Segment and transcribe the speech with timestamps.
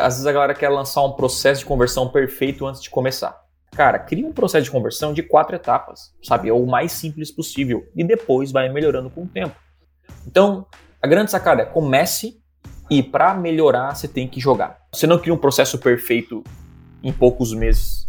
[0.00, 3.40] às vezes a galera quer lançar um processo de conversão perfeito antes de começar.
[3.72, 6.48] Cara, cria um processo de conversão de quatro etapas, sabe?
[6.48, 7.86] É o mais simples possível.
[7.96, 9.56] E depois vai melhorando com o tempo.
[10.26, 10.66] Então,
[11.00, 12.40] a grande sacada é comece
[12.90, 14.78] e para melhorar você tem que jogar.
[14.92, 16.44] Você não cria um processo perfeito
[17.02, 18.06] em poucos meses.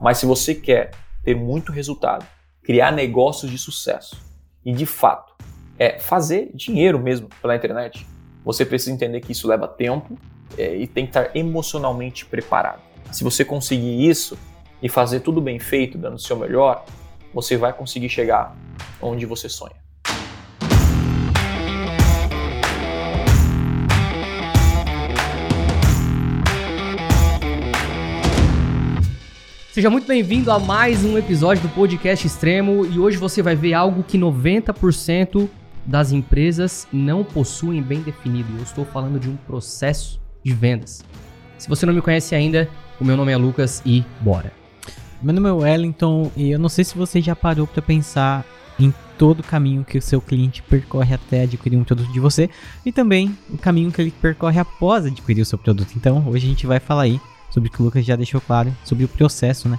[0.00, 0.92] Mas se você quer
[1.24, 2.24] ter muito resultado,
[2.62, 4.16] criar negócios de sucesso
[4.64, 5.34] e de fato
[5.78, 8.06] é fazer dinheiro mesmo pela internet,
[8.44, 10.16] você precisa entender que isso leva tempo
[10.58, 12.80] é, e tem que estar emocionalmente preparado.
[13.10, 14.38] Se você conseguir isso,
[14.82, 16.84] e fazer tudo bem feito, dando o seu melhor,
[17.32, 18.56] você vai conseguir chegar
[19.00, 19.80] onde você sonha.
[29.70, 33.72] Seja muito bem-vindo a mais um episódio do Podcast Extremo e hoje você vai ver
[33.72, 35.48] algo que 90%
[35.86, 38.52] das empresas não possuem bem definido.
[38.58, 41.04] Eu estou falando de um processo de vendas.
[41.58, 42.68] Se você não me conhece ainda,
[43.00, 44.52] o meu nome é Lucas e bora!
[45.22, 48.44] Meu nome é Wellington e eu não sei se você já parou para pensar
[48.78, 52.50] em todo o caminho que o seu cliente percorre até adquirir um produto de você
[52.84, 55.92] e também o caminho que ele percorre após adquirir o seu produto.
[55.94, 58.76] Então, hoje a gente vai falar aí sobre o que o Lucas já deixou claro
[58.84, 59.78] sobre o processo, né,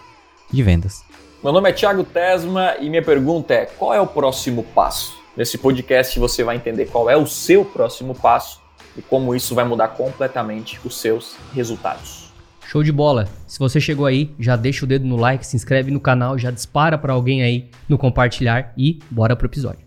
[0.50, 1.04] de vendas.
[1.44, 5.22] Meu nome é Thiago Tesma e minha pergunta é: qual é o próximo passo?
[5.36, 8.63] Nesse podcast você vai entender qual é o seu próximo passo
[8.98, 12.32] e como isso vai mudar completamente os seus resultados.
[12.68, 13.28] Show de bola.
[13.46, 16.50] Se você chegou aí, já deixa o dedo no like, se inscreve no canal, já
[16.50, 19.86] dispara para alguém aí no compartilhar e bora pro episódio.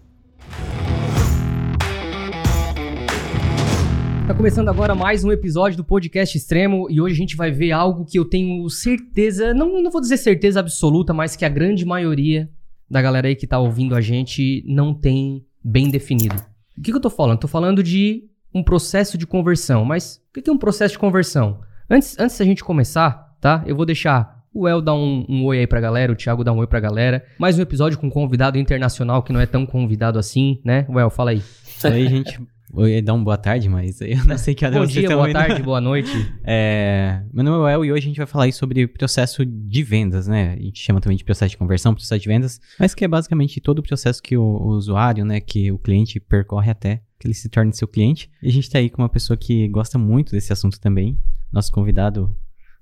[4.27, 7.71] Tá começando agora mais um episódio do podcast Extremo e hoje a gente vai ver
[7.71, 11.85] algo que eu tenho certeza, não, não vou dizer certeza absoluta, mas que a grande
[11.85, 12.51] maioria
[12.91, 16.35] da galera aí que tá ouvindo a gente não tem bem definido.
[16.77, 17.39] O que, que eu tô falando?
[17.39, 18.25] Tô falando de
[18.57, 21.61] um processo de conversão, mas o que é um processo de conversão?
[21.91, 23.63] Antes, antes da gente começar, tá?
[23.67, 26.55] Eu vou deixar o El dar um, um, oi aí pra galera, o Thiago dar
[26.55, 27.23] um oi pra galera.
[27.39, 30.87] Mais um episódio com um convidado internacional que não é tão convidado assim, né?
[30.89, 31.43] El, fala aí.
[31.67, 32.41] Isso aí, gente.
[32.77, 35.33] Eu ia dar uma boa tarde, mas eu não sei que hora Bom dia, boa
[35.33, 36.11] tarde, boa noite.
[36.45, 39.83] É, meu nome é El e hoje a gente vai falar sobre o processo de
[39.83, 40.53] vendas, né?
[40.53, 43.61] A gente chama também de processo de conversão, processo de vendas, mas que é basicamente
[43.63, 47.35] todo o processo que o, o usuário, né, que o cliente percorre até que ele
[47.35, 48.31] se torne seu cliente.
[48.43, 51.19] E a gente tá aí com uma pessoa que gosta muito desse assunto também,
[51.51, 52.37] nosso convidado,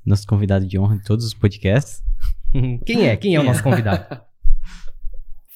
[0.04, 2.02] nosso convidado de honra de todos os podcasts.
[2.84, 3.16] Quem é?
[3.16, 4.22] Quem é o nosso convidado?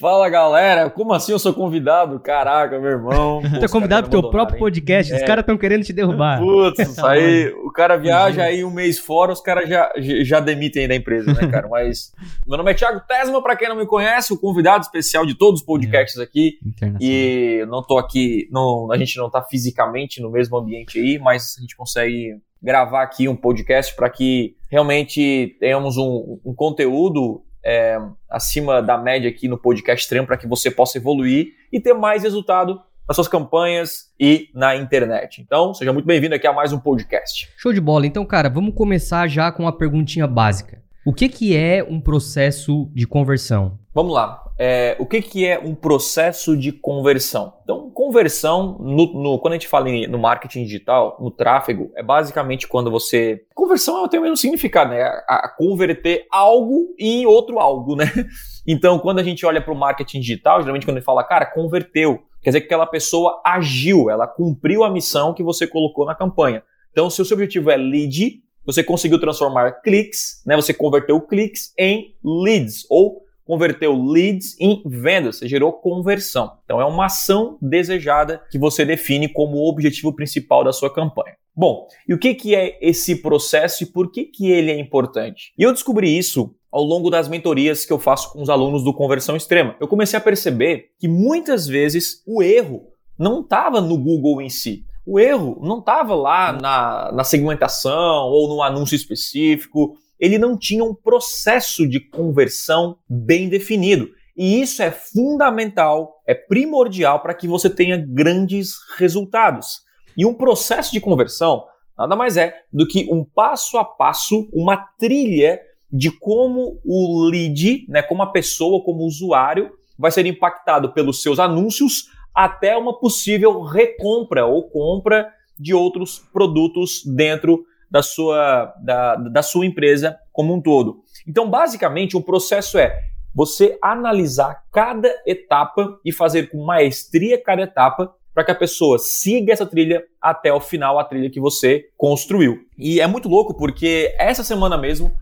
[0.00, 2.20] Fala galera, como assim eu sou convidado?
[2.20, 3.40] Caraca, meu irmão.
[3.42, 4.60] Você é convidado pro teu próprio hein?
[4.60, 5.16] podcast, é.
[5.16, 6.38] os caras estão querendo te derrubar.
[6.38, 10.82] Putz, isso aí, o cara viaja aí um mês fora, os caras já, já demitem
[10.82, 11.66] aí da empresa, né, cara?
[11.66, 12.12] Mas
[12.46, 15.62] meu nome é Thiago Tesma, para quem não me conhece, o convidado especial de todos
[15.62, 16.22] os podcasts é.
[16.22, 16.60] aqui.
[17.00, 21.56] E não tô aqui, não, a gente não tá fisicamente no mesmo ambiente aí, mas
[21.58, 27.98] a gente consegue gravar aqui um podcast para que realmente tenhamos um, um conteúdo é,
[28.28, 32.22] acima da média aqui no podcast extremo para que você possa evoluir e ter mais
[32.22, 35.40] resultado nas suas campanhas e na internet.
[35.40, 37.48] Então, seja muito bem-vindo aqui a mais um podcast.
[37.56, 38.06] Show de bola.
[38.06, 40.82] Então, cara, vamos começar já com uma perguntinha básica.
[41.06, 43.78] O que, que é um processo de conversão?
[43.98, 44.44] Vamos lá.
[44.56, 47.54] É, o que, que é um processo de conversão?
[47.64, 52.02] Então, conversão, no, no, quando a gente fala em, no marketing digital, no tráfego, é
[52.02, 53.44] basicamente quando você.
[53.52, 55.02] Conversão tem o mesmo significado, né?
[55.02, 58.04] A, a converter algo em outro algo, né?
[58.64, 62.20] Então, quando a gente olha para o marketing digital, geralmente quando gente fala, cara, converteu,
[62.40, 66.62] quer dizer que aquela pessoa agiu, ela cumpriu a missão que você colocou na campanha.
[66.92, 70.54] Então, se o seu objetivo é lead, você conseguiu transformar cliques, né?
[70.54, 76.52] Você converteu cliques em leads ou converteu leads em vendas, você gerou conversão.
[76.66, 81.34] Então é uma ação desejada que você define como o objetivo principal da sua campanha.
[81.56, 85.54] Bom, e o que, que é esse processo e por que, que ele é importante?
[85.58, 88.92] E eu descobri isso ao longo das mentorias que eu faço com os alunos do
[88.92, 89.74] Conversão Extrema.
[89.80, 92.82] Eu comecei a perceber que muitas vezes o erro
[93.18, 94.84] não estava no Google em si.
[95.06, 100.84] O erro não estava lá na, na segmentação ou no anúncio específico ele não tinha
[100.84, 104.10] um processo de conversão bem definido.
[104.36, 109.82] E isso é fundamental, é primordial para que você tenha grandes resultados.
[110.16, 111.64] E um processo de conversão
[111.98, 115.60] nada mais é do que um passo a passo, uma trilha
[115.90, 121.22] de como o lead, né, como a pessoa, como o usuário, vai ser impactado pelos
[121.22, 129.16] seus anúncios até uma possível recompra ou compra de outros produtos dentro da sua, da,
[129.16, 131.02] da sua empresa como um todo.
[131.26, 133.02] Então, basicamente, o processo é
[133.34, 139.52] você analisar cada etapa e fazer com maestria cada etapa para que a pessoa siga
[139.52, 142.60] essa trilha até o final, a trilha que você construiu.
[142.78, 145.12] E é muito louco porque essa semana mesmo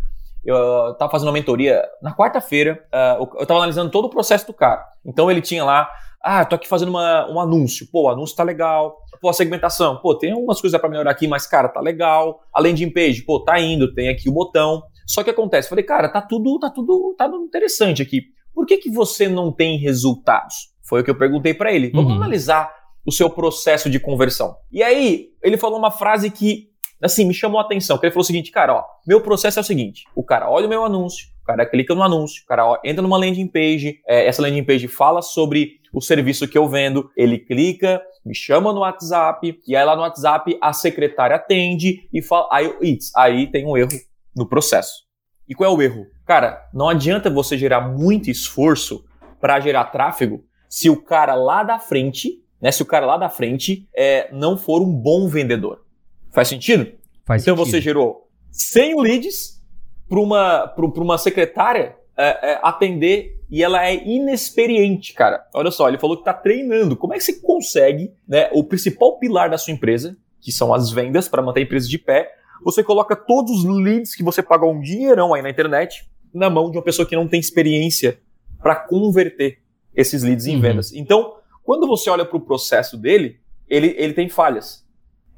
[0.44, 4.52] eu estava fazendo uma mentoria na quarta-feira, uh, eu estava analisando todo o processo do
[4.52, 4.84] cara.
[5.04, 5.90] Então ele tinha lá,
[6.26, 9.98] ah, tô aqui fazendo uma, um anúncio, pô, o anúncio tá legal, pô, a segmentação,
[9.98, 12.40] pô, tem algumas coisas para melhorar aqui, mas cara, tá legal.
[12.52, 14.82] Além de page, pô, tá indo, tem aqui o botão.
[15.06, 18.22] Só que acontece, falei, cara, tá tudo, tá tudo, tá tudo interessante aqui.
[18.52, 20.72] Por que que você não tem resultados?
[20.82, 21.90] Foi o que eu perguntei para ele.
[21.90, 22.16] Vamos uhum.
[22.16, 22.74] analisar
[23.06, 24.56] o seu processo de conversão.
[24.72, 26.70] E aí, ele falou uma frase que
[27.00, 29.62] assim, me chamou a atenção, que ele falou o seguinte, cara, ó, meu processo é
[29.62, 32.80] o seguinte, o cara olha o meu anúncio, o cara clica no anúncio, o cara
[32.84, 37.10] entra numa landing page, é, essa landing page fala sobre o serviço que eu vendo,
[37.16, 42.20] ele clica, me chama no WhatsApp, e aí lá no WhatsApp a secretária atende e
[42.20, 43.98] fala, aí, it's, aí tem um erro
[44.36, 45.06] no processo.
[45.48, 46.06] E qual é o erro?
[46.26, 49.06] Cara, não adianta você gerar muito esforço
[49.40, 53.30] para gerar tráfego se o cara lá da frente, né, se o cara lá da
[53.30, 55.82] frente é, não for um bom vendedor.
[56.30, 56.92] Faz sentido?
[57.24, 57.70] Faz então sentido.
[57.70, 59.62] você gerou 100 leads
[60.06, 65.46] para uma, uma secretária é, é, atender e ela é inexperiente, cara.
[65.54, 66.96] Olha só, ele falou que está treinando.
[66.96, 70.90] Como é que você consegue, né, o principal pilar da sua empresa, que são as
[70.90, 72.30] vendas para manter a empresa de pé,
[72.64, 76.70] você coloca todos os leads que você pagou um dinheirão aí na internet na mão
[76.70, 78.20] de uma pessoa que não tem experiência
[78.60, 79.58] para converter
[79.94, 80.60] esses leads em uhum.
[80.60, 80.92] vendas.
[80.92, 84.84] Então, quando você olha para o processo dele, ele, ele tem falhas.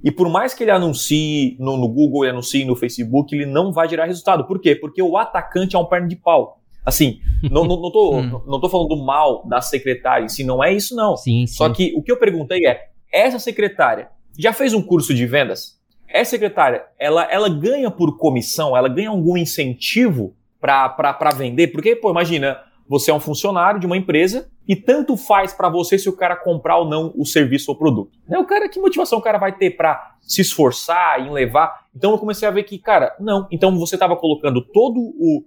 [0.02, 3.72] E por mais que ele anuncie no, no, Google, ele anuncie no Facebook, ele não
[3.72, 4.46] vai gerar resultado.
[4.46, 4.74] Por quê?
[4.74, 6.57] Porque o atacante é um perna de pau.
[6.88, 8.42] Assim, não, não, não, tô, hum.
[8.46, 11.16] não tô falando mal da secretária em si, não é isso não.
[11.16, 11.54] Sim, sim.
[11.54, 14.08] Só que o que eu perguntei é, essa secretária
[14.38, 15.78] já fez um curso de vendas?
[16.08, 21.68] Essa secretária, ela, ela ganha por comissão, ela ganha algum incentivo para vender?
[21.68, 22.58] Porque, pô, imagina,
[22.88, 26.34] você é um funcionário de uma empresa e tanto faz para você se o cara
[26.34, 28.18] comprar ou não o serviço ou produto.
[28.26, 28.38] Né?
[28.38, 31.86] O cara, que motivação o cara vai ter para se esforçar em levar?
[31.94, 33.46] Então eu comecei a ver que, cara, não.
[33.50, 35.44] Então você estava colocando todo o,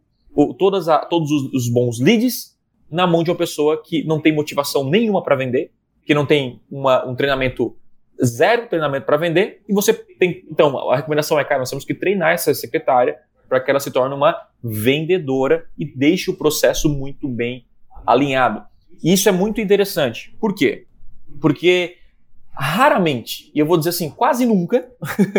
[0.57, 2.57] todas a, todos os, os, bons leads
[2.89, 5.71] na mão de uma pessoa que não tem motivação nenhuma para vender,
[6.05, 7.75] que não tem uma, um treinamento
[8.23, 11.93] zero treinamento para vender e você tem então a recomendação é cara nós temos que
[11.93, 13.17] treinar essa secretária
[13.49, 17.65] para que ela se torne uma vendedora e deixe o processo muito bem
[18.07, 18.63] alinhado.
[19.03, 20.33] E isso é muito interessante.
[20.39, 20.85] Por quê?
[21.41, 21.97] Porque
[22.53, 24.89] raramente, e eu vou dizer assim, quase nunca,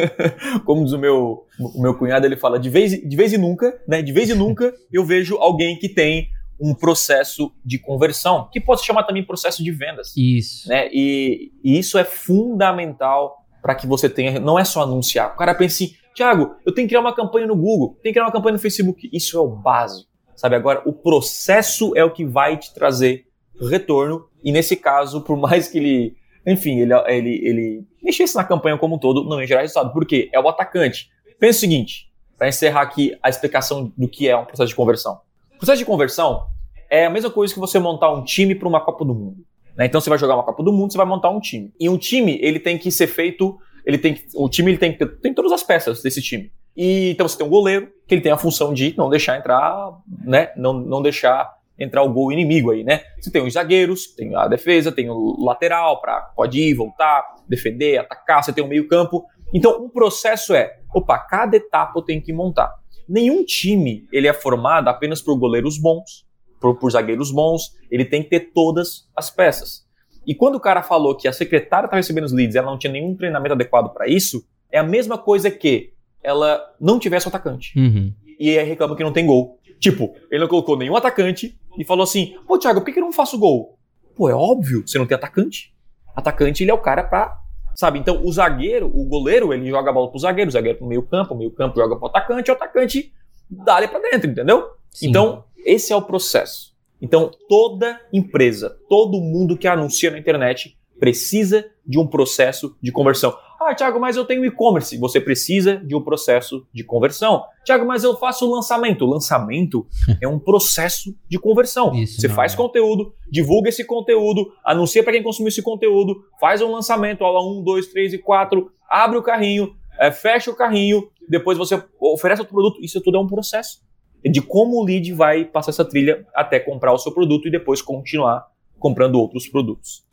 [0.64, 3.81] como diz o meu, o meu cunhado, ele fala de vez, de vez e nunca,
[3.87, 4.03] né?
[4.03, 6.29] De vez e nunca eu vejo alguém que tem
[6.61, 10.17] um processo de conversão, que pode se chamar também processo de vendas.
[10.17, 10.69] Isso.
[10.69, 10.88] Né?
[10.93, 14.38] E, e isso é fundamental para que você tenha.
[14.38, 15.32] Não é só anunciar.
[15.35, 18.12] O cara pensa assim, Tiago, eu tenho que criar uma campanha no Google, tenho que
[18.12, 19.09] criar uma campanha no Facebook.
[19.12, 20.11] Isso é o básico.
[20.37, 23.26] Sabe, agora o processo é o que vai te trazer
[23.61, 24.26] retorno.
[24.43, 26.17] E nesse caso, por mais que ele,
[26.47, 29.93] enfim, ele, ele, ele mexesse na campanha como um todo, não ia gerar resultado.
[29.93, 30.29] Por quê?
[30.33, 31.11] É o atacante.
[31.39, 35.21] Pensa o seguinte, para encerrar aqui a explicação do que é um processo de conversão.
[35.55, 36.47] O processo de conversão
[36.91, 39.44] é a mesma coisa que você montar um time para uma Copa do Mundo.
[39.77, 39.87] Né?
[39.87, 41.73] Então você vai jogar uma Copa do Mundo, você vai montar um time.
[41.79, 44.93] E um time, ele tem que ser feito, ele tem que, o time ele tem
[44.93, 46.53] que ter, tem todas as peças desse time.
[46.77, 50.00] E então você tem um goleiro, que ele tem a função de não deixar entrar,
[50.25, 53.02] né, não, não deixar entrar o gol inimigo aí, né?
[53.20, 57.99] Você tem os zagueiros, tem a defesa, tem o lateral para pode ir, voltar, defender,
[57.99, 59.25] atacar, você tem o meio-campo.
[59.52, 62.73] Então, um processo é, opa, cada etapa eu tenho que montar.
[63.08, 66.26] Nenhum time ele é formado apenas por goleiros bons,
[66.61, 69.85] por, por zagueiros bons, ele tem que ter todas as peças.
[70.26, 72.92] E quando o cara falou que a secretária estava recebendo os leads, ela não tinha
[72.92, 75.92] nenhum treinamento adequado para isso, é a mesma coisa que
[76.23, 77.76] ela não tivesse o atacante.
[77.76, 78.14] Uhum.
[78.38, 79.59] E aí reclama que não tem gol.
[79.83, 83.05] Tipo, ele não colocou nenhum atacante e falou assim: Pô, Thiago, por que, que eu
[83.05, 83.77] não faço gol?
[84.15, 85.75] Pô, é óbvio, você não tem atacante.
[86.15, 87.37] Atacante, ele é o cara pra.
[87.75, 87.99] Sabe?
[87.99, 91.03] Então, o zagueiro, o goleiro, ele joga a bola pro zagueiro, o zagueiro pro meio
[91.03, 93.12] campo, o meio campo joga pro atacante, o atacante
[93.51, 94.71] dá ele pra dentro, entendeu?
[94.91, 95.09] Sim.
[95.09, 96.77] Então, esse é o processo.
[97.01, 103.37] Então, toda empresa, todo mundo que anuncia na internet precisa de um processo de conversão.
[103.64, 104.99] Ah, Thiago, mas eu tenho e-commerce.
[104.99, 107.45] Você precisa de um processo de conversão.
[107.64, 109.04] Thiago, mas eu faço lançamento.
[109.04, 109.87] O lançamento
[110.21, 111.95] é um processo de conversão.
[111.95, 112.57] Isso, Você faz é.
[112.57, 117.62] conteúdo, divulga esse conteúdo, anuncia para quem consumiu esse conteúdo, faz um lançamento, aula 1,
[117.62, 122.54] 2, 3 e 4, abre o carrinho, é, fecha o carrinho, depois você oferece outro
[122.54, 122.83] produto.
[122.83, 123.81] Isso tudo é um processo
[124.25, 127.81] de como o lead vai passar essa trilha até comprar o seu produto e depois
[127.81, 128.47] continuar
[128.78, 130.04] comprando outros produtos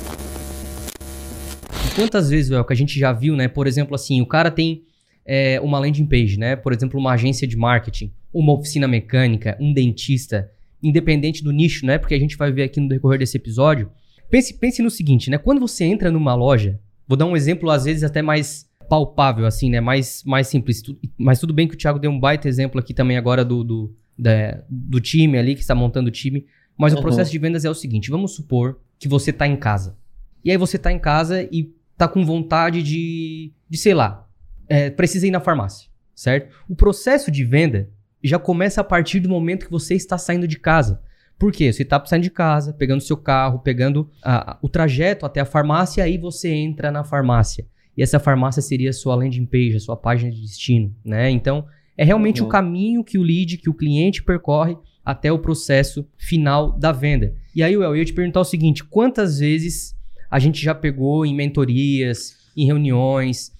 [1.99, 3.47] quantas vezes, Well, que a gente já viu, né?
[3.47, 4.83] Por exemplo, assim, o cara tem
[5.25, 6.55] é, uma landing page, né?
[6.55, 10.49] Por exemplo, uma agência de marketing, uma oficina mecânica, um dentista,
[10.81, 11.97] independente do nicho, né?
[11.97, 13.89] Porque a gente vai ver aqui no decorrer desse episódio
[14.29, 15.37] Pense, pense no seguinte, né?
[15.37, 19.69] Quando você entra numa loja, vou dar um exemplo, às vezes, até mais palpável, assim,
[19.69, 19.81] né?
[19.81, 20.83] Mais, mais simples.
[21.17, 23.95] Mas tudo bem que o Thiago deu um baita exemplo aqui também agora do, do,
[24.17, 26.45] da, do time ali, que está montando o time.
[26.77, 26.99] Mas uhum.
[26.99, 29.97] o processo de vendas é o seguinte: vamos supor que você está em casa.
[30.45, 34.25] E aí você está em casa e tá com vontade de, de sei lá,
[34.69, 36.55] é, precisa ir na farmácia, certo?
[36.69, 37.89] O processo de venda
[38.23, 41.01] já começa a partir do momento que você está saindo de casa.
[41.37, 41.71] Por quê?
[41.71, 46.01] Você está saindo de casa, pegando seu carro, pegando a, o trajeto até a farmácia,
[46.01, 47.67] aí você entra na farmácia.
[47.97, 51.29] E essa farmácia seria a sua landing page, a sua página de destino, né?
[51.29, 51.65] Então,
[51.97, 52.47] é realmente uhum.
[52.47, 57.35] o caminho que o lead, que o cliente percorre até o processo final da venda.
[57.53, 59.98] E aí, eu ia te perguntar o seguinte: quantas vezes
[60.29, 63.51] a gente já pegou em mentorias, em reuniões,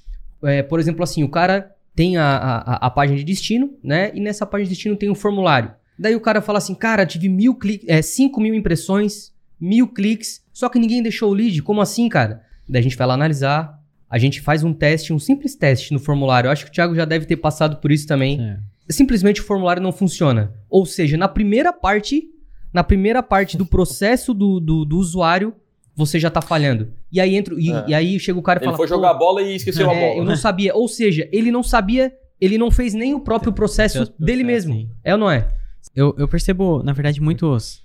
[0.44, 4.12] é, por exemplo, assim, o cara tem a, a, a, página de destino, né?
[4.14, 5.72] E nessa página de destino tem um formulário.
[5.98, 10.42] Daí o cara fala assim, cara, tive mil cliques, é, 5 mil impressões, mil cliques,
[10.54, 11.62] só que ninguém deixou o lead.
[11.62, 12.42] Como assim, cara?
[12.68, 13.78] Daí a gente vai lá analisar,
[14.10, 16.48] a gente faz um teste, um simples teste no formulário.
[16.48, 18.40] Eu acho que o Thiago já deve ter passado por isso também.
[18.42, 18.58] É.
[18.90, 20.54] Simplesmente o formulário não funciona.
[20.70, 22.30] Ou seja, na primeira parte,
[22.74, 25.54] na primeira parte do processo do, do, do usuário,
[26.00, 26.94] você já tá falhando.
[27.12, 27.86] E aí entra, e, é.
[27.90, 28.72] e aí chega o cara e fala.
[28.72, 30.18] Ele foi jogar a bola e esqueceu é, a bola.
[30.18, 30.74] Eu não sabia.
[30.74, 34.74] Ou seja, ele não sabia, ele não fez nem o próprio processo dele mesmo.
[34.74, 34.90] Sim.
[35.04, 35.54] É ou não é?
[35.94, 37.84] Eu, eu percebo, na verdade, muitos,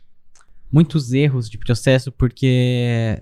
[0.71, 3.21] muitos erros de processo, porque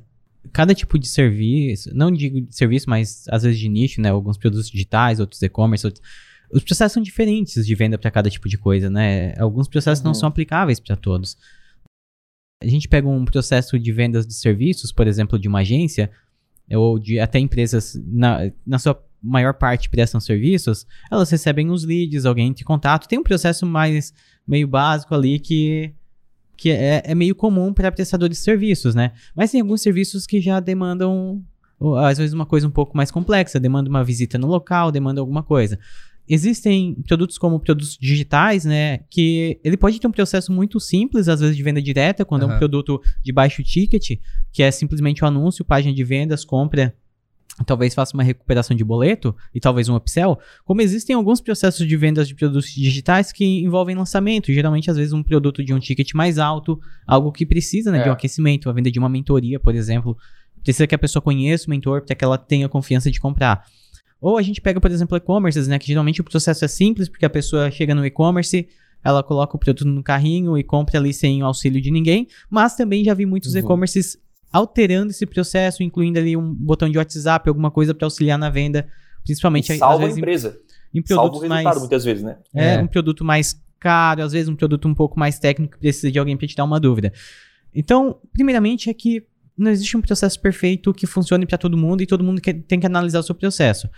[0.53, 4.11] cada tipo de serviço, não digo de serviço, mas às vezes de nicho, né?
[4.11, 6.05] Alguns produtos digitais, outros e-commerce, outros,
[6.53, 9.35] os processos são diferentes de venda para cada tipo de coisa, né?
[9.39, 10.09] Alguns processos uhum.
[10.09, 11.39] não são aplicáveis para todos.
[12.63, 16.11] A gente pega um processo de vendas de serviços, por exemplo, de uma agência,
[16.71, 22.27] ou de até empresas, na, na sua maior parte prestam serviços, elas recebem os leads,
[22.27, 23.07] alguém em contato.
[23.07, 24.13] Tem um processo mais
[24.47, 25.93] meio básico ali que,
[26.57, 29.13] que é, é meio comum para prestadores de serviços, né?
[29.35, 31.43] Mas tem alguns serviços que já demandam,
[31.99, 35.43] às vezes, uma coisa um pouco mais complexa, demanda uma visita no local, demanda alguma
[35.43, 35.79] coisa
[36.33, 39.01] existem produtos como produtos digitais, né?
[39.11, 42.53] Que ele pode ter um processo muito simples, às vezes, de venda direta, quando uhum.
[42.53, 44.19] é um produto de baixo ticket,
[44.51, 46.95] que é simplesmente o um anúncio, página de vendas, compra.
[47.67, 50.39] Talvez faça uma recuperação de boleto e talvez um upsell.
[50.65, 55.13] Como existem alguns processos de vendas de produtos digitais que envolvem lançamento, geralmente, às vezes,
[55.13, 58.03] um produto de um ticket mais alto, algo que precisa né, é.
[58.05, 60.17] de um aquecimento, a venda de uma mentoria, por exemplo.
[60.63, 63.67] Precisa que a pessoa conheça o mentor para que ela tenha confiança de comprar.
[64.23, 65.81] Ou a gente pega, por exemplo, e-commerces, né?
[65.81, 68.69] Que geralmente o processo é simples, porque a pessoa chega no e-commerce,
[69.05, 72.29] ela coloca o produto no carrinho e compra ali sem o auxílio de ninguém.
[72.49, 73.59] Mas também já vi muitos uhum.
[73.59, 74.17] e-commerces
[74.53, 78.87] alterando esse processo, incluindo ali um botão de WhatsApp, alguma coisa para auxiliar na venda,
[79.25, 80.59] principalmente e salva vezes, a empresa.
[80.95, 82.37] Em, em produtos salva o mais muitas vezes, né?
[82.55, 85.81] É, é, um produto mais caro, às vezes um produto um pouco mais técnico que
[85.81, 87.13] precisa de alguém para te dar uma dúvida.
[87.75, 89.27] Então, primeiramente é que
[89.59, 92.79] não existe um processo perfeito que funcione para todo mundo e todo mundo que, tem
[92.79, 93.89] que analisar o seu processo.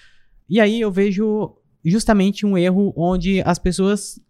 [0.49, 4.21] E aí eu vejo justamente um erro onde as pessoas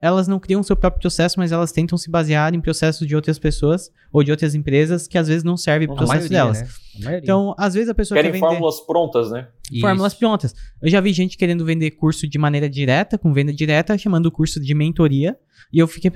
[0.00, 3.38] elas não criam seu próprio processo, mas elas tentam se basear em processos de outras
[3.38, 6.60] pessoas ou de outras empresas que às vezes não servem para o processo delas.
[7.00, 7.18] Né?
[7.18, 8.46] Então, às vezes a pessoa Querem quer vender...
[8.46, 9.48] fórmulas prontas, né?
[9.80, 10.20] Fórmulas Isso.
[10.20, 10.54] prontas.
[10.82, 14.30] Eu já vi gente querendo vender curso de maneira direta, com venda direta, chamando o
[14.30, 15.36] curso de mentoria.
[15.72, 16.10] E eu fiquei.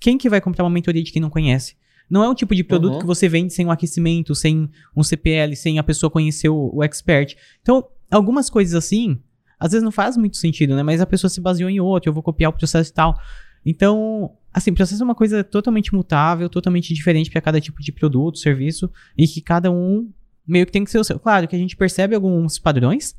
[0.00, 1.74] Quem que vai comprar uma mentoria de quem não conhece?
[2.08, 3.00] Não é um tipo de produto uhum.
[3.00, 6.84] que você vende sem um aquecimento, sem um CPL, sem a pessoa conhecer o, o
[6.84, 7.34] expert.
[7.62, 7.84] Então,
[8.16, 9.18] algumas coisas assim,
[9.58, 10.82] às vezes não faz muito sentido, né?
[10.82, 13.18] Mas a pessoa se baseou em outro, eu vou copiar o processo e tal.
[13.64, 17.90] Então, assim, o processo é uma coisa totalmente mutável, totalmente diferente para cada tipo de
[17.90, 20.10] produto, serviço, e que cada um
[20.46, 21.18] meio que tem que ser o seu.
[21.18, 23.14] Claro que a gente percebe alguns padrões,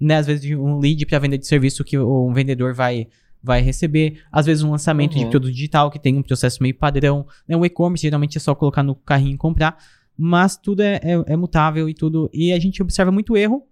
[0.00, 0.16] né?
[0.16, 3.08] Às vezes um lead para venda de serviço que um vendedor vai
[3.44, 5.24] vai receber, às vezes um lançamento uhum.
[5.24, 7.56] de produto digital que tem um processo meio padrão, né?
[7.56, 9.76] Um e-commerce geralmente é só colocar no carrinho e comprar,
[10.16, 13.66] mas tudo é, é, é mutável e tudo, e a gente observa muito erro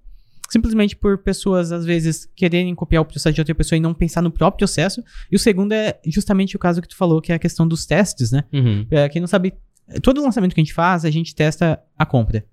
[0.50, 4.20] simplesmente por pessoas, às vezes, quererem copiar o processo de outra pessoa e não pensar
[4.20, 5.02] no próprio processo.
[5.30, 7.86] E o segundo é justamente o caso que tu falou, que é a questão dos
[7.86, 8.44] testes, né?
[8.52, 8.84] Uhum.
[8.88, 9.54] Pra quem não sabe,
[10.02, 12.44] todo lançamento que a gente faz, a gente testa a compra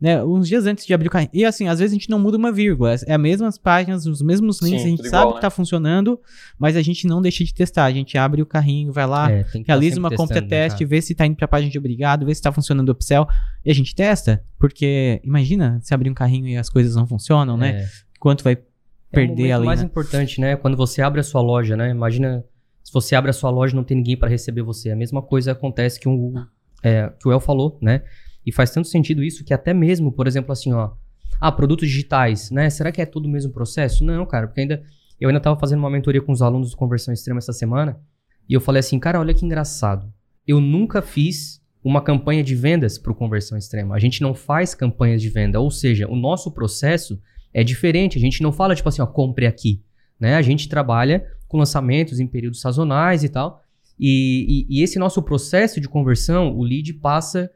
[0.00, 1.30] né, uns dias antes de abrir o carrinho.
[1.32, 2.94] E assim, às vezes a gente não muda uma vírgula.
[3.06, 6.18] É as mesmas páginas, os mesmos links, Sim, a gente sabe igual, que tá funcionando,
[6.58, 7.84] mas a gente não deixa de testar.
[7.84, 11.14] A gente abre o carrinho, vai lá, é, realiza uma compra né, teste, vê se
[11.14, 13.26] tá indo pra página de obrigado, vê se tá funcionando o upsell,
[13.64, 17.56] e a gente testa, porque imagina se abrir um carrinho e as coisas não funcionam,
[17.56, 17.82] né?
[17.82, 17.88] É.
[18.18, 18.58] Quanto vai
[19.10, 19.64] perder é o ali.
[19.64, 19.86] O mais né?
[19.86, 20.56] importante, né?
[20.56, 21.90] Quando você abre a sua loja, né?
[21.90, 22.44] Imagina
[22.82, 24.90] se você abre a sua loja e não tem ninguém para receber você.
[24.90, 26.34] A mesma coisa acontece que, um,
[26.82, 28.02] é, que o El falou, né?
[28.44, 30.92] E faz tanto sentido isso que até mesmo, por exemplo, assim, ó,
[31.40, 32.68] ah, produtos digitais, né?
[32.70, 34.04] Será que é todo o mesmo processo?
[34.04, 34.82] Não, cara, porque ainda
[35.20, 38.00] eu ainda estava fazendo uma mentoria com os alunos do Conversão Extrema essa semana,
[38.48, 40.12] e eu falei assim, cara, olha que engraçado.
[40.46, 43.94] Eu nunca fiz uma campanha de vendas para o conversão extrema.
[43.94, 47.20] A gente não faz campanhas de venda, ou seja, o nosso processo
[47.54, 48.18] é diferente.
[48.18, 49.82] A gente não fala tipo assim, ó, compre aqui.
[50.18, 50.34] Né?
[50.34, 53.62] A gente trabalha com lançamentos em períodos sazonais e tal.
[53.98, 57.50] E, e, e, esse nosso processo de conversão, o lead passa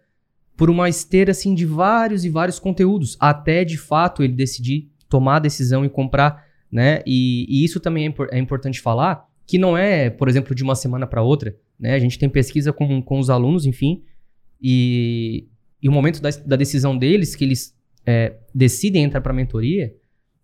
[0.57, 5.37] por uma esteira assim de vários e vários conteúdos, até de fato ele decidir tomar
[5.37, 7.03] a decisão e comprar, né?
[7.07, 10.75] E, e isso também é, é, importante falar, que não é, por exemplo, de uma
[10.75, 11.95] semana para outra, né?
[11.95, 14.03] A gente tem pesquisa com, com os alunos, enfim,
[14.61, 15.47] e,
[15.83, 17.75] e o momento da, da decisão deles, que eles
[18.07, 19.95] é, decidem entrar para a mentoria,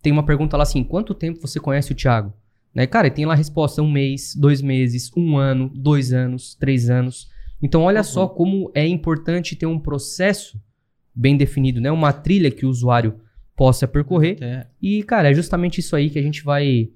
[0.01, 2.33] tem uma pergunta lá assim: quanto tempo você conhece o Thiago?
[2.73, 2.87] Né?
[2.87, 6.89] Cara, e tem lá a resposta: um mês, dois meses, um ano, dois anos, três
[6.89, 7.29] anos.
[7.61, 8.03] Então, olha uhum.
[8.03, 10.59] só como é importante ter um processo
[11.13, 11.91] bem definido, né?
[11.91, 13.19] Uma trilha que o usuário
[13.55, 14.37] possa percorrer.
[14.41, 14.67] É.
[14.81, 16.89] E, cara, é justamente isso aí que a gente vai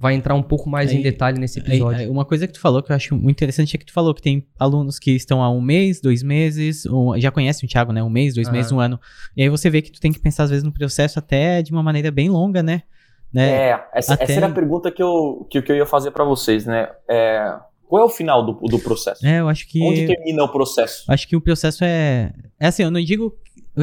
[0.00, 2.00] vai entrar um pouco mais aí, em detalhe nesse episódio.
[2.00, 4.14] Aí, uma coisa que tu falou que eu acho muito interessante é que tu falou
[4.14, 7.92] que tem alunos que estão há um mês, dois meses, um, já conhecem o Thiago,
[7.92, 8.02] né?
[8.02, 8.54] Um mês, dois uhum.
[8.54, 8.98] meses, um ano.
[9.36, 11.70] E aí você vê que tu tem que pensar, às vezes, no processo até de
[11.70, 12.82] uma maneira bem longa, né?
[13.30, 13.50] né?
[13.50, 14.24] É, essa, até...
[14.24, 16.88] essa era a pergunta que eu, que, que eu ia fazer para vocês, né?
[17.06, 17.56] É,
[17.90, 19.26] qual é o final do, do processo?
[19.26, 19.82] É, eu acho que.
[19.82, 21.02] Onde termina o processo?
[21.08, 22.32] Acho que o processo é.
[22.60, 23.36] É assim, eu não digo.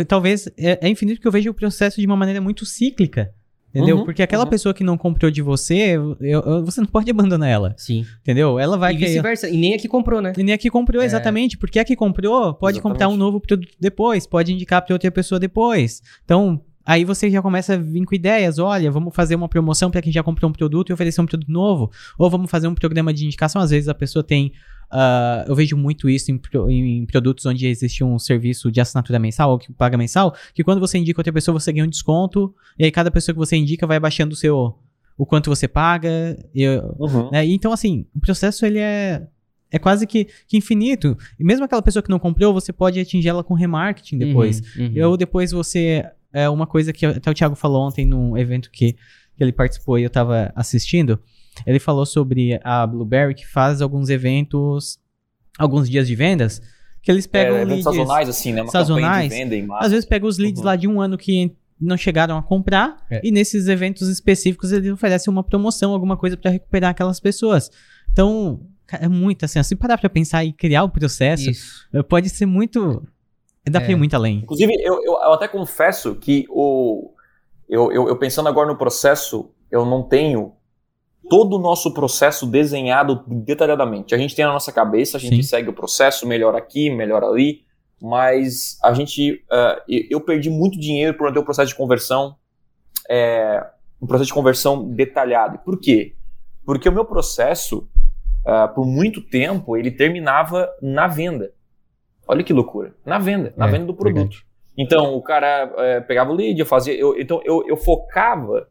[0.07, 3.33] Talvez é, é infinito porque eu vejo o processo de uma maneira muito cíclica.
[3.69, 3.97] Entendeu?
[3.97, 4.49] Uhum, Porque aquela uhum.
[4.49, 7.75] pessoa que não comprou de você, eu, eu, você não pode abandonar ela.
[7.77, 8.05] Sim.
[8.21, 8.57] Entendeu?
[8.57, 8.93] Ela vai.
[8.93, 9.49] E vice-versa.
[9.49, 10.31] E nem a que comprou, né?
[10.37, 11.05] E nem a que comprou, é.
[11.05, 11.57] exatamente.
[11.57, 12.81] Porque a que comprou pode exatamente.
[12.81, 16.01] comprar um novo produto depois, pode indicar para outra pessoa depois.
[16.23, 20.01] Então, Aí você já começa a vir com ideias, olha, vamos fazer uma promoção para
[20.01, 23.13] quem já comprou um produto e oferecer um produto novo, ou vamos fazer um programa
[23.13, 23.61] de indicação.
[23.61, 24.51] Às vezes a pessoa tem
[24.89, 26.39] Uh, eu vejo muito isso em,
[26.69, 30.79] em, produtos onde existe um serviço de assinatura mensal ou que paga mensal, que quando
[30.79, 33.85] você indica outra pessoa, você ganha um desconto, e aí cada pessoa que você indica
[33.85, 34.79] vai baixando o seu
[35.17, 36.37] o quanto você paga.
[36.53, 36.67] E,
[36.99, 37.31] uhum.
[37.31, 37.45] né?
[37.45, 39.27] Então, assim, o processo ele é,
[39.71, 41.17] é quase que, que, infinito.
[41.39, 44.61] E mesmo aquela pessoa que não comprou, você pode atingir ela com remarketing depois.
[44.77, 45.09] Uhum, uhum.
[45.09, 46.05] Ou depois você.
[46.37, 49.97] É uma coisa que até o Thiago falou ontem num evento que, que ele participou
[49.97, 51.19] e eu estava assistindo
[51.65, 54.99] ele falou sobre a Blueberry que faz alguns eventos,
[55.57, 56.61] alguns dias de vendas,
[57.01, 58.61] que eles pegam é, leads sazonais assim, né?
[58.61, 59.29] Uma sazonais.
[59.31, 60.65] De às vezes pega os leads uhum.
[60.65, 63.21] lá de um ano que não chegaram a comprar é.
[63.23, 67.71] e nesses eventos específicos ele oferece uma promoção, alguma coisa para recuperar aquelas pessoas.
[68.11, 71.87] Então, é muito assim, se parar para pensar e criar o processo, Isso.
[72.09, 73.07] Pode ser muito
[73.69, 73.83] dá é.
[73.83, 74.39] para ir muito além.
[74.39, 77.11] Inclusive, eu, eu, eu, até confesso que o
[77.67, 80.53] eu, eu, eu pensando agora no processo, eu não tenho
[81.29, 84.15] todo o nosso processo desenhado detalhadamente.
[84.15, 85.43] A gente tem na nossa cabeça, a gente Sim.
[85.43, 87.65] segue o processo, melhor aqui, melhor ali,
[88.01, 92.35] mas a gente, uh, eu perdi muito dinheiro por não ter um processo de conversão,
[93.09, 93.65] é,
[94.01, 95.59] um processo de conversão detalhado.
[95.59, 96.15] Por quê?
[96.65, 97.89] Porque o meu processo,
[98.45, 101.51] uh, por muito tempo, ele terminava na venda.
[102.27, 104.21] Olha que loucura, na venda, na é, venda do produto.
[104.21, 104.45] Verdade.
[104.77, 108.67] Então o cara uh, pegava o lead, eu fazia, eu, então eu, eu focava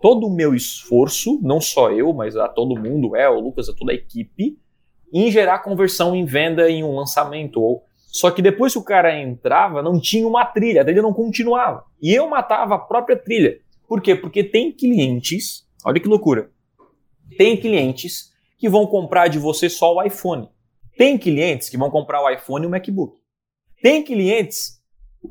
[0.00, 3.74] todo o meu esforço, não só eu, mas a todo mundo, é, o Lucas, a
[3.74, 4.58] toda a equipe,
[5.12, 7.60] em gerar conversão em venda em um lançamento.
[7.60, 7.82] Ou...
[7.96, 11.84] Só que depois que o cara entrava, não tinha uma trilha, a trilha não continuava.
[12.00, 13.58] E eu matava a própria trilha.
[13.86, 14.14] Por quê?
[14.14, 16.50] Porque tem clientes, olha que loucura,
[17.36, 20.48] tem clientes que vão comprar de você só o iPhone.
[21.00, 23.16] Tem clientes que vão comprar o iPhone e o MacBook.
[23.82, 24.82] Tem clientes,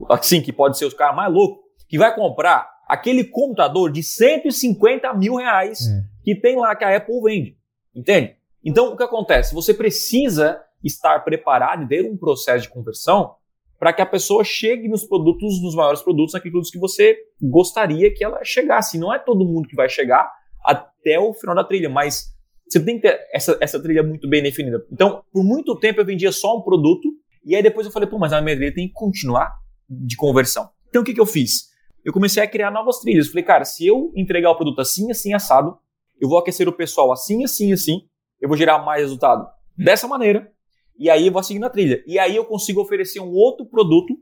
[0.10, 5.14] assim, que pode ser os caras mais loucos, que vai comprar aquele computador de 150
[5.14, 6.04] mil reais é.
[6.24, 7.56] que tem lá que a Apple vende.
[7.94, 8.36] Entende?
[8.66, 9.54] Então, o que acontece?
[9.54, 13.36] Você precisa estar preparado e ter um processo de conversão
[13.78, 18.12] para que a pessoa chegue nos produtos, nos maiores produtos, naqueles produtos que você gostaria
[18.12, 18.98] que ela chegasse.
[18.98, 20.34] Não é todo mundo que vai chegar
[20.66, 22.36] até o final da trilha, mas
[22.70, 24.86] você tem que ter essa, essa trilha muito bem definida.
[24.92, 27.10] Então, por muito tempo eu vendia só um produto,
[27.44, 29.54] e aí depois eu falei, pô, mas a minha trilha tem que continuar
[29.90, 30.70] de conversão.
[30.88, 31.70] Então, o que, que eu fiz?
[32.04, 33.28] eu comecei a criar novas trilhas.
[33.28, 35.78] Falei, cara, se eu entregar o produto assim, assim, assado,
[36.20, 38.02] eu vou aquecer o pessoal assim, assim, assim,
[38.42, 40.52] eu vou gerar mais resultado dessa maneira,
[40.98, 42.04] e aí eu vou seguir na trilha.
[42.06, 44.18] E aí eu consigo oferecer um outro produto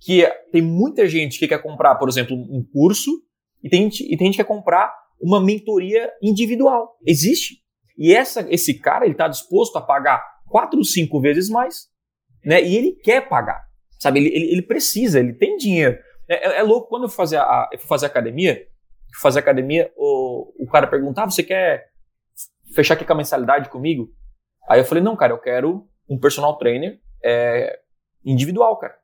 [0.00, 3.10] que é, tem muita gente que quer comprar, por exemplo, um curso,
[3.62, 6.96] e tem, e tem gente que quer comprar uma mentoria individual.
[7.04, 7.56] Existe.
[7.98, 11.88] E essa, esse cara, ele está disposto a pagar quatro, cinco vezes mais,
[12.44, 12.62] né?
[12.62, 13.64] E ele quer pagar,
[13.98, 14.20] sabe?
[14.20, 15.98] Ele, ele, ele precisa, ele tem dinheiro.
[16.28, 18.64] É, é, é, louco, quando eu fui fazer, a, eu fui fazer academia,
[19.20, 21.88] fazer academia, o, o cara perguntava, ah, você quer
[22.72, 24.08] fechar aqui com a mensalidade comigo?
[24.68, 27.80] Aí eu falei, não, cara, eu quero um personal trainer é,
[28.24, 28.96] individual, cara.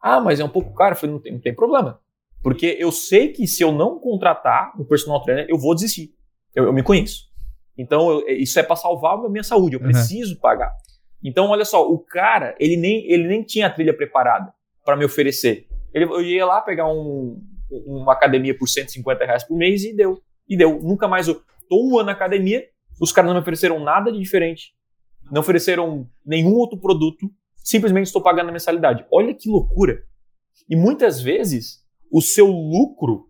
[0.00, 0.92] Ah, mas é um pouco caro.
[0.92, 2.00] Eu falei, não tem, não tem problema.
[2.42, 6.14] Porque eu sei que se eu não contratar um personal trainer, eu vou desistir.
[6.54, 7.27] Eu, eu me conheço.
[7.78, 9.76] Então, eu, isso é para salvar a minha saúde.
[9.76, 10.40] Eu preciso uhum.
[10.40, 10.72] pagar.
[11.22, 14.52] Então, olha só, o cara, ele nem, ele nem tinha a trilha preparada
[14.84, 15.66] para me oferecer.
[15.94, 17.40] Ele, eu ia lá pegar um,
[17.86, 20.20] uma academia por 150 reais por mês e deu.
[20.48, 20.80] E deu.
[20.80, 22.64] Nunca mais eu tô um ano na academia,
[23.00, 24.72] os caras não me ofereceram nada de diferente.
[25.30, 27.30] Não ofereceram nenhum outro produto.
[27.56, 29.04] Simplesmente estou pagando a mensalidade.
[29.12, 30.02] Olha que loucura.
[30.68, 33.28] E muitas vezes, o seu lucro,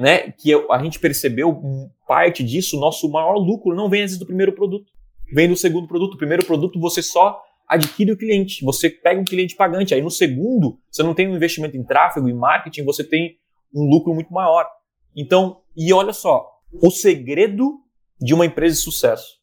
[0.00, 1.60] né, que a gente percebeu
[2.08, 4.90] parte disso, nosso maior lucro não vem às vezes do primeiro produto.
[5.30, 6.14] Vem do segundo produto.
[6.14, 8.64] O primeiro produto você só adquire o cliente.
[8.64, 9.92] Você pega um cliente pagante.
[9.92, 13.36] Aí no segundo, você não tem um investimento em tráfego e marketing, você tem
[13.74, 14.66] um lucro muito maior.
[15.14, 16.48] Então, e olha só,
[16.82, 17.78] o segredo
[18.18, 19.34] de uma empresa de sucesso,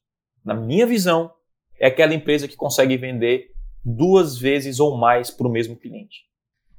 [0.44, 1.32] na minha visão,
[1.80, 3.52] é aquela empresa que consegue vender
[3.86, 6.24] duas vezes ou mais para o mesmo cliente.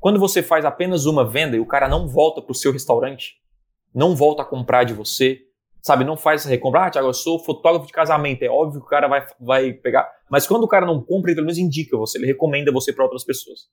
[0.00, 3.36] Quando você faz apenas uma venda e o cara não volta para o seu restaurante,
[3.94, 5.40] não volta a comprar de você,
[5.82, 6.86] sabe, não faz essa recompra.
[6.86, 10.10] Ah, Thiago, eu sou fotógrafo de casamento, é óbvio que o cara vai, vai pegar.
[10.30, 13.04] Mas quando o cara não compra, ele pelo menos indica você, ele recomenda você para
[13.04, 13.68] outras pessoas.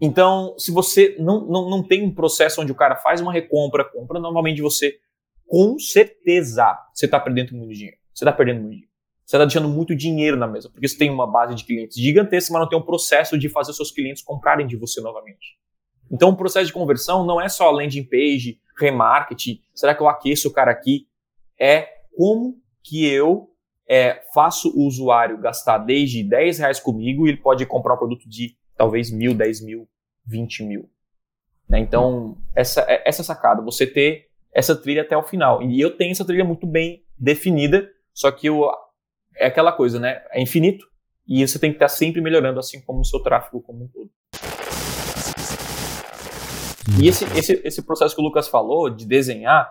[0.00, 3.84] Então, se você não, não, não tem um processo onde o cara faz uma recompra,
[3.84, 4.98] compra novamente de você,
[5.46, 7.96] com certeza você está perdendo muito dinheiro.
[8.14, 8.88] Você está perdendo muito dinheiro.
[9.24, 12.52] Você está deixando muito dinheiro na mesa, porque você tem uma base de clientes gigantesca,
[12.52, 15.58] mas não tem um processo de fazer seus clientes comprarem de você novamente.
[16.10, 20.48] Então, o processo de conversão não é só landing page, remarketing, será que eu aqueço
[20.48, 21.06] o cara aqui?
[21.58, 23.50] É como que eu
[23.88, 28.28] é, faço o usuário gastar desde 10 reais comigo e ele pode comprar um produto
[28.28, 29.88] de talvez mil, 10 mil,
[30.26, 30.90] 20 mil.
[31.68, 31.78] Né?
[31.80, 35.62] Então, essa, é, essa sacada, você ter essa trilha até o final.
[35.62, 38.70] E eu tenho essa trilha muito bem definida, só que eu,
[39.36, 40.22] é aquela coisa, né?
[40.30, 40.86] É infinito
[41.26, 44.10] e você tem que estar sempre melhorando, assim como o seu tráfego como um todo.
[47.00, 49.70] E esse, esse, esse processo que o Lucas falou de desenhar,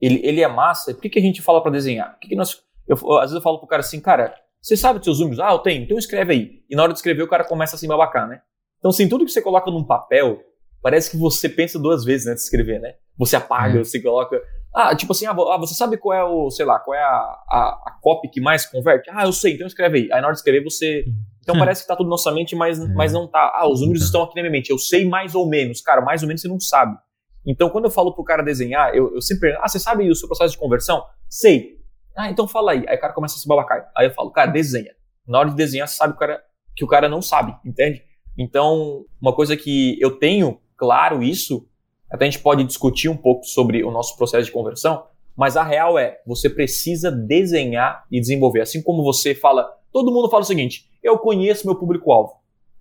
[0.00, 0.92] ele, ele é massa.
[0.94, 2.12] Por que, que a gente fala para desenhar?
[2.12, 5.00] Por que, que nós, eu, às vezes eu falo pro cara assim, cara, você sabe
[5.00, 5.40] os seus números?
[5.40, 6.62] Ah, eu tenho, então escreve aí.
[6.70, 8.42] E na hora de escrever, o cara começa assim, babacar, né?
[8.78, 10.40] Então, assim, tudo que você coloca num papel,
[10.80, 12.94] parece que você pensa duas vezes antes de escrever, né?
[13.18, 13.84] Você apaga, é.
[13.84, 14.40] você coloca.
[14.74, 17.08] Ah, tipo assim, ah, ah, você sabe qual é o, sei lá, qual é a,
[17.08, 19.10] a, a copy que mais converte?
[19.10, 20.12] Ah, eu sei, então escreve aí.
[20.12, 21.04] Aí na hora de escrever, você.
[21.40, 22.86] Então parece que tá tudo na nossa mente, mas, é.
[22.94, 23.52] mas não tá.
[23.54, 24.70] Ah, os números estão aqui na minha mente.
[24.70, 25.80] Eu sei mais ou menos.
[25.82, 26.96] Cara, mais ou menos você não sabe.
[27.44, 29.52] Então, quando eu falo pro cara desenhar, eu, eu sempre.
[29.60, 31.04] Ah, você sabe o seu processo de conversão?
[31.28, 31.78] Sei.
[32.16, 32.84] Ah, então fala aí.
[32.88, 33.90] Aí o cara começa a se babacar.
[33.96, 34.92] Aí eu falo, cara, desenha.
[35.26, 36.42] Na hora de desenhar, você sabe o cara,
[36.74, 38.02] que o cara não sabe, entende?
[38.36, 41.68] Então, uma coisa que eu tenho claro isso,
[42.12, 45.64] até a gente pode discutir um pouco sobre o nosso processo de conversão, mas a
[45.64, 48.60] real é, você precisa desenhar e desenvolver.
[48.60, 52.34] Assim como você fala, todo mundo fala o seguinte: eu conheço meu público-alvo.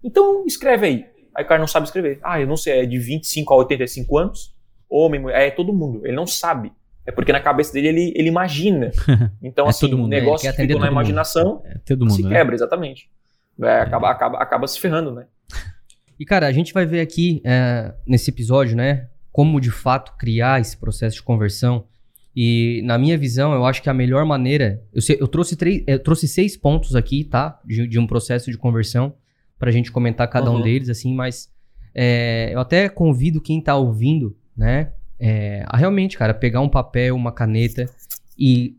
[0.04, 1.06] Então escreve aí.
[1.34, 2.20] Aí o cara não sabe escrever.
[2.22, 4.54] Ah, eu não sei, é de 25 a 85 anos?
[4.90, 6.06] Homem, mulher, é todo mundo.
[6.06, 6.74] Ele não sabe.
[7.06, 8.92] É porque na cabeça dele ele, ele imagina.
[9.42, 10.20] Então, é assim, o né?
[10.20, 12.30] negócio que ficou na imaginação é todo mundo, se né?
[12.36, 13.10] quebra, exatamente.
[13.62, 15.26] É, acaba, acaba, acaba se ferrando, né?
[16.20, 20.60] E, cara, a gente vai ver aqui é, nesse episódio, né, como de fato criar
[20.60, 21.86] esse processo de conversão.
[22.36, 24.82] E, na minha visão, eu acho que a melhor maneira.
[24.94, 27.60] Eu, eu trouxe, três, eu trouxe seis pontos aqui, tá?
[27.66, 29.14] De, de um processo de conversão,
[29.60, 30.58] pra gente comentar cada uhum.
[30.58, 31.50] um deles, assim, mas
[31.94, 37.16] é, eu até convido quem tá ouvindo, né, é, a realmente, cara, pegar um papel,
[37.16, 37.86] uma caneta
[38.36, 38.76] e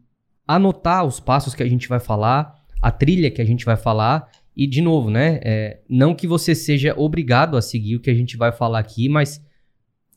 [0.47, 4.29] anotar os passos que a gente vai falar, a trilha que a gente vai falar.
[4.57, 5.41] E, de novo, né?
[5.43, 9.09] É, não que você seja obrigado a seguir o que a gente vai falar aqui,
[9.09, 9.41] mas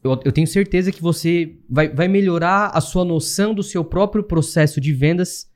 [0.06, 4.24] eu, eu tenho certeza que você vai, vai melhorar a sua noção do seu próprio
[4.24, 5.50] processo de vendas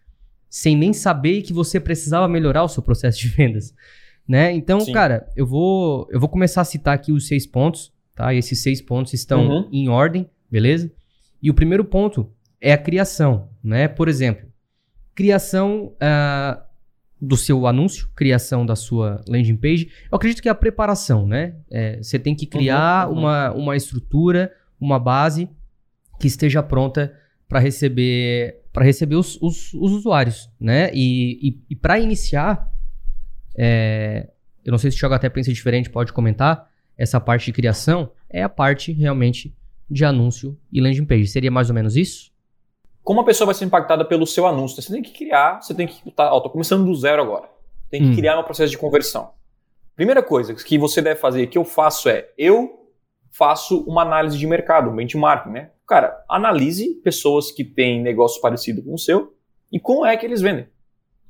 [0.50, 3.74] sem nem saber que você precisava melhorar o seu processo de vendas.
[4.28, 4.52] Né?
[4.52, 4.92] Então, Sim.
[4.92, 8.34] cara, eu vou, eu vou começar a citar aqui os seis pontos, tá?
[8.34, 9.70] E esses seis pontos estão uhum.
[9.72, 10.92] em ordem beleza?
[11.42, 13.88] E o primeiro ponto é a criação, né?
[13.88, 14.48] Por exemplo,
[15.14, 16.62] criação uh,
[17.22, 19.90] do seu anúncio, criação da sua landing page.
[20.12, 21.56] Eu acredito que é a preparação, né?
[21.70, 23.20] É, você tem que criar uhum, uhum.
[23.20, 25.50] Uma, uma estrutura, uma base
[26.20, 27.14] que esteja pronta
[27.48, 30.92] para receber para receber os, os, os, usuários, né?
[30.94, 32.72] E, e, e para iniciar,
[33.58, 34.30] é,
[34.64, 36.70] eu não sei se o Thiago até pensa diferente, pode comentar.
[36.98, 39.56] Essa parte de criação é a parte realmente
[39.90, 41.28] de anúncio e landing page.
[41.28, 42.29] Seria mais ou menos isso?
[43.10, 44.80] Como a pessoa vai ser impactada pelo seu anúncio?
[44.80, 46.12] Você tem que criar, você tem que.
[46.12, 47.50] Tá, ó, tô começando do zero agora.
[47.90, 48.16] Tem que hum.
[48.16, 49.32] criar um processo de conversão.
[49.96, 52.88] Primeira coisa que você deve fazer, que eu faço é, eu
[53.32, 55.72] faço uma análise de mercado, um benchmarking, né?
[55.88, 59.34] Cara, analise pessoas que têm negócio parecido com o seu
[59.72, 60.68] e como é que eles vendem.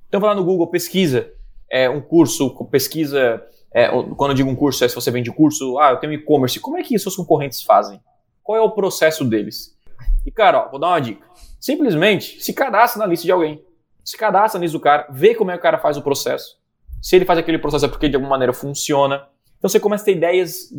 [0.09, 1.31] Então vai lá no Google, pesquisa
[1.71, 3.41] é, um curso, pesquisa.
[3.73, 3.87] É,
[4.17, 6.77] quando eu digo um curso, é se você vende curso, ah, eu tenho e-commerce, como
[6.77, 8.01] é que seus concorrentes fazem?
[8.43, 9.77] Qual é o processo deles?
[10.25, 11.25] E, cara, ó, vou dar uma dica.
[11.59, 13.63] Simplesmente se cadastra na lista de alguém.
[14.03, 16.57] Se cadastra na lista do cara, vê como é que o cara faz o processo.
[17.01, 19.27] Se ele faz aquele processo é porque de alguma maneira funciona.
[19.57, 20.69] Então você começa a ter ideias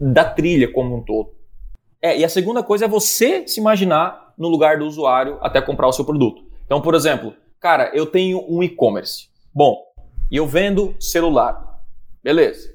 [0.00, 1.34] da trilha como um todo.
[2.00, 5.86] É, e a segunda coisa é você se imaginar no lugar do usuário até comprar
[5.86, 6.42] o seu produto.
[6.64, 9.28] Então, por exemplo, cara, eu tenho um e-commerce.
[9.54, 9.80] Bom,
[10.30, 11.80] e eu vendo celular.
[12.22, 12.72] Beleza.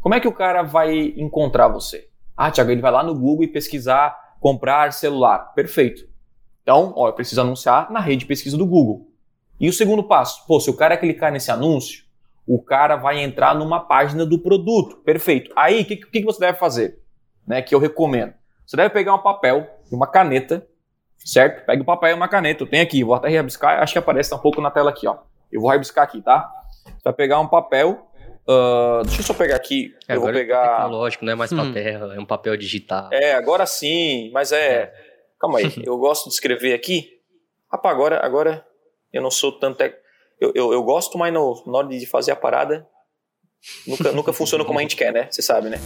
[0.00, 2.08] Como é que o cara vai encontrar você?
[2.36, 5.52] Ah, Thiago, ele vai lá no Google e pesquisar comprar celular.
[5.54, 6.08] Perfeito.
[6.70, 9.08] Então, ó, eu preciso anunciar na rede de pesquisa do Google.
[9.58, 10.46] E o segundo passo?
[10.46, 12.04] Pô, se o cara clicar nesse anúncio,
[12.46, 14.98] o cara vai entrar numa página do produto.
[14.98, 15.50] Perfeito.
[15.56, 17.00] Aí, o que, que, você deve fazer?
[17.44, 18.34] Né, que eu recomendo.
[18.64, 20.64] Você deve pegar um papel e uma caneta,
[21.18, 21.66] certo?
[21.66, 22.62] Pega o papel e uma caneta.
[22.62, 25.16] Eu tenho aqui, vou até rabiscar, acho que aparece um pouco na tela aqui, ó.
[25.50, 26.48] Eu vou rabiscar aqui, tá?
[26.84, 28.06] Você vai pegar um papel.
[28.48, 29.92] Uh, deixa eu só pegar aqui.
[30.06, 30.64] É, eu vou é pegar.
[30.64, 31.56] É tecnológico, não é mais hum.
[31.56, 33.08] papel, é um papel digital.
[33.12, 34.56] É, agora sim, mas é.
[34.56, 35.09] é.
[35.40, 37.08] Calma aí, eu gosto de escrever aqui.
[37.70, 38.66] Rapaz, agora, agora
[39.12, 39.82] eu não sou tanto.
[40.40, 42.86] Eu, eu, eu gosto, mas no, na hora de fazer a parada,
[43.86, 45.28] nunca, nunca funciona como a gente quer, né?
[45.30, 45.78] Você sabe, né?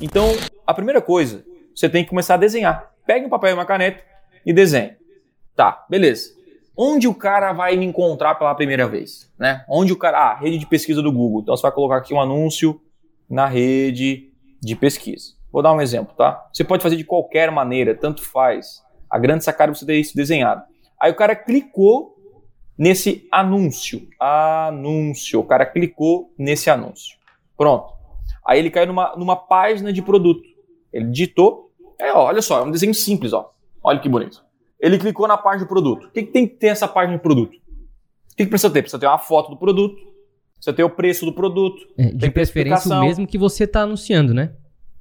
[0.00, 0.26] Então,
[0.66, 1.44] a primeira coisa,
[1.74, 2.92] você tem que começar a desenhar.
[3.06, 4.02] Pega um papel e uma caneta
[4.44, 4.96] e desenhe.
[5.56, 6.36] Tá, beleza.
[6.76, 9.32] Onde o cara vai me encontrar pela primeira vez?
[9.38, 9.64] Né?
[9.68, 10.18] Onde o cara.
[10.18, 11.40] Ah, rede de pesquisa do Google.
[11.40, 12.80] Então você vai colocar aqui um anúncio
[13.28, 15.32] na rede de pesquisa.
[15.50, 16.48] Vou dar um exemplo, tá?
[16.52, 18.82] Você pode fazer de qualquer maneira, tanto faz.
[19.10, 20.62] A grande sacada é você ter isso desenhado.
[21.00, 22.16] Aí o cara clicou
[22.76, 24.08] nesse anúncio.
[24.20, 25.40] Anúncio.
[25.40, 27.16] O cara clicou nesse anúncio.
[27.56, 27.92] Pronto.
[28.46, 30.42] Aí ele caiu numa, numa página de produto.
[30.92, 31.70] Ele digitou.
[31.98, 33.52] É, ó, olha só, é um desenho simples, ó.
[33.82, 34.44] Olha que bonito.
[34.80, 36.06] Ele clicou na página de produto.
[36.06, 37.54] O que, que tem que ter essa página de produto?
[37.54, 38.82] O que, que precisa ter?
[38.82, 39.96] Precisa ter uma foto do produto,
[40.54, 41.84] precisa ter o preço do produto.
[41.98, 44.52] É, de preferência o mesmo que você está anunciando, né?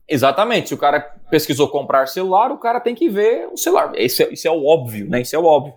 [0.07, 0.69] Exatamente.
[0.69, 3.91] Se o cara pesquisou comprar celular, o cara tem que ver o celular.
[3.95, 5.21] Isso é, isso é o óbvio, né?
[5.21, 5.73] Isso é o óbvio.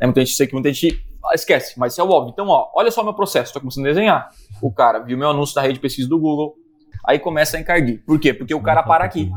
[0.00, 2.32] É, muita gente sei que muita gente esquece, mas isso é o óbvio.
[2.32, 3.46] Então, ó, olha só meu processo.
[3.46, 4.30] Estou começando a desenhar.
[4.62, 6.54] O cara viu meu anúncio na rede de pesquisa do Google,
[7.06, 8.02] aí começa a encardir.
[8.04, 8.32] Por quê?
[8.32, 9.30] Porque o cara para aqui.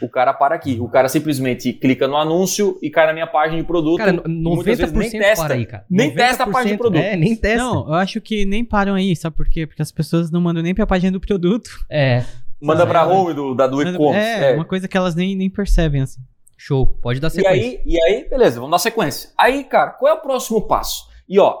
[0.00, 0.78] O cara para aqui.
[0.78, 3.98] O cara simplesmente clica no anúncio e cai na minha página de produto.
[3.98, 5.52] Cara, 90% vezes nem testa.
[5.54, 5.86] Aí, cara.
[5.88, 7.02] Nem testa a página de produto.
[7.02, 7.64] É, nem testa.
[7.64, 9.66] Não, eu acho que nem param aí, sabe por quê?
[9.66, 11.70] Porque as pessoas não mandam nem pra página do produto.
[11.90, 12.24] É.
[12.60, 14.44] Manda é, pra home do, da, do e-commerce.
[14.44, 16.20] É, é, uma coisa que elas nem, nem percebem, assim.
[16.56, 17.54] Show, pode dar sequência.
[17.54, 19.30] E aí, e aí, beleza, vamos dar sequência.
[19.36, 21.08] Aí, cara, qual é o próximo passo?
[21.28, 21.58] E ó,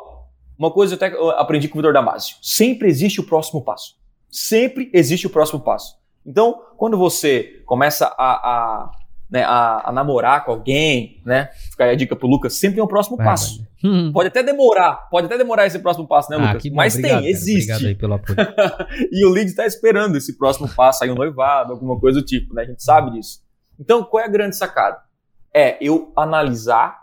[0.58, 2.36] uma coisa eu até aprendi com o Vitor Damasio.
[2.40, 3.96] Sempre existe o próximo passo.
[4.30, 5.98] Sempre existe o próximo passo.
[6.24, 8.90] Então, quando você começa a, a,
[9.30, 11.50] né, a, a namorar com alguém, né?
[11.70, 13.58] Fica aí a dica pro Lucas, sempre tem um próximo vai, passo.
[13.58, 13.66] Vai.
[13.84, 14.12] Hum.
[14.12, 16.70] Pode até demorar, pode até demorar esse próximo passo, né, ah, Lucas?
[16.72, 17.72] Mas obrigado, tem, existe.
[17.72, 18.38] Obrigado aí pelo apoio.
[19.12, 22.54] e o lead está esperando esse próximo passo, aí um noivado, alguma coisa do tipo,
[22.54, 22.62] né?
[22.62, 23.40] A gente sabe disso.
[23.78, 24.98] Então, qual é a grande sacada?
[25.52, 26.96] É eu analisar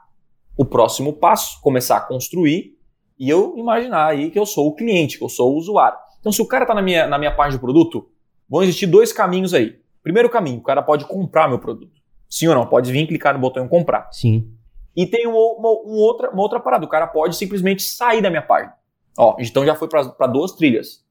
[0.58, 2.78] o próximo passo, começar a construir
[3.20, 5.98] e eu imaginar aí que eu sou o cliente, que eu sou o usuário.
[6.20, 8.10] Então, se o cara está na minha, na minha página de produto,
[8.50, 9.80] vão existir dois caminhos aí.
[10.02, 12.03] Primeiro caminho, o cara pode comprar meu produto.
[12.34, 12.66] Sim ou não?
[12.66, 14.10] Pode vir clicar no botão e comprar.
[14.12, 14.52] Sim.
[14.96, 16.84] E tem uma, uma, uma, outra, uma outra parada.
[16.84, 18.74] O cara pode simplesmente sair da minha página.
[19.16, 21.06] Ó, então já foi para duas trilhas.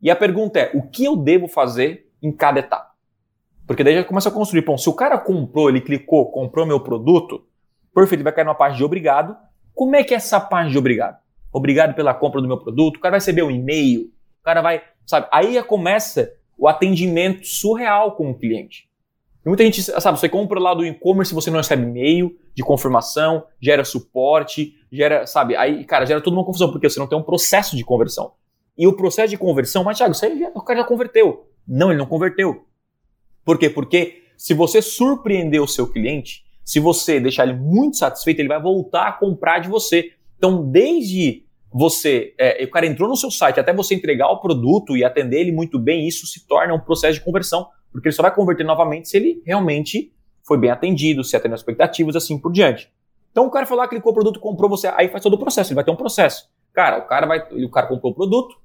[0.00, 2.92] E a pergunta é: o que eu devo fazer em cada etapa?
[3.66, 4.64] Porque daí já começa a construir.
[4.64, 7.44] Bom, se o cara comprou, ele clicou, comprou meu produto,
[7.92, 9.36] perfeito, ele vai cair numa página de obrigado.
[9.74, 11.18] Como é que é essa página de obrigado?
[11.52, 12.98] Obrigado pela compra do meu produto.
[12.98, 14.02] O cara vai receber um e-mail.
[14.40, 15.26] O cara vai, sabe?
[15.32, 18.88] Aí começa o atendimento surreal com o cliente.
[19.44, 23.84] Muita gente, sabe, você compra lá do e-commerce, você não recebe e-mail de confirmação, gera
[23.84, 27.74] suporte, gera, sabe, aí, cara, gera toda uma confusão, porque você não tem um processo
[27.74, 28.32] de conversão.
[28.76, 30.14] E o processo de conversão, mas Thiago,
[30.54, 31.46] o cara já converteu.
[31.66, 32.66] Não, ele não converteu.
[33.44, 33.70] Por quê?
[33.70, 38.60] Porque se você surpreender o seu cliente, se você deixar ele muito satisfeito, ele vai
[38.60, 40.12] voltar a comprar de você.
[40.36, 44.96] Então, desde você, é, o cara entrou no seu site, até você entregar o produto
[44.96, 48.22] e atender ele muito bem, isso se torna um processo de conversão, porque ele só
[48.22, 52.52] vai converter novamente se ele realmente foi bem atendido, se atendeu as expectativas, assim por
[52.52, 52.90] diante.
[53.30, 55.70] Então o cara foi lá, clicou o produto, comprou você, aí faz todo o processo,
[55.70, 56.48] ele vai ter um processo.
[56.72, 58.56] Cara, o cara vai, o cara comprou o produto,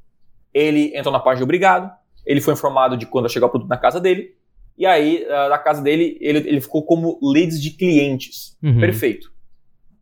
[0.53, 1.91] ele entrou na página de obrigado,
[2.25, 4.35] ele foi informado de quando chegar o produto na casa dele,
[4.77, 8.57] e aí ah, na casa dele ele, ele ficou como leads de clientes.
[8.63, 8.79] Uhum.
[8.79, 9.31] Perfeito.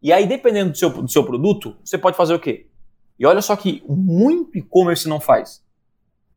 [0.01, 2.67] E aí, dependendo do seu, do seu produto, você pode fazer o quê?
[3.17, 5.63] E olha só que muito e-commerce não faz.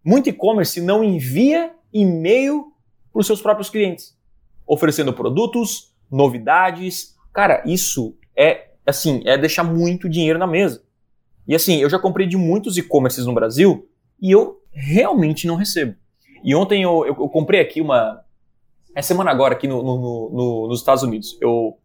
[0.04, 2.72] Muito e-commerce não envia e-mail
[3.16, 4.14] para os seus próprios clientes,
[4.66, 7.16] oferecendo produtos, novidades.
[7.32, 10.84] Cara, isso é assim, é deixar muito dinheiro na mesa.
[11.48, 13.88] E assim, eu já comprei de muitos e-commerces no Brasil
[14.20, 15.94] e eu realmente não recebo.
[16.44, 18.22] E ontem eu, eu, eu comprei aqui uma.
[18.94, 21.38] É semana agora aqui no, no, no, nos Estados Unidos.
[21.40, 21.78] Eu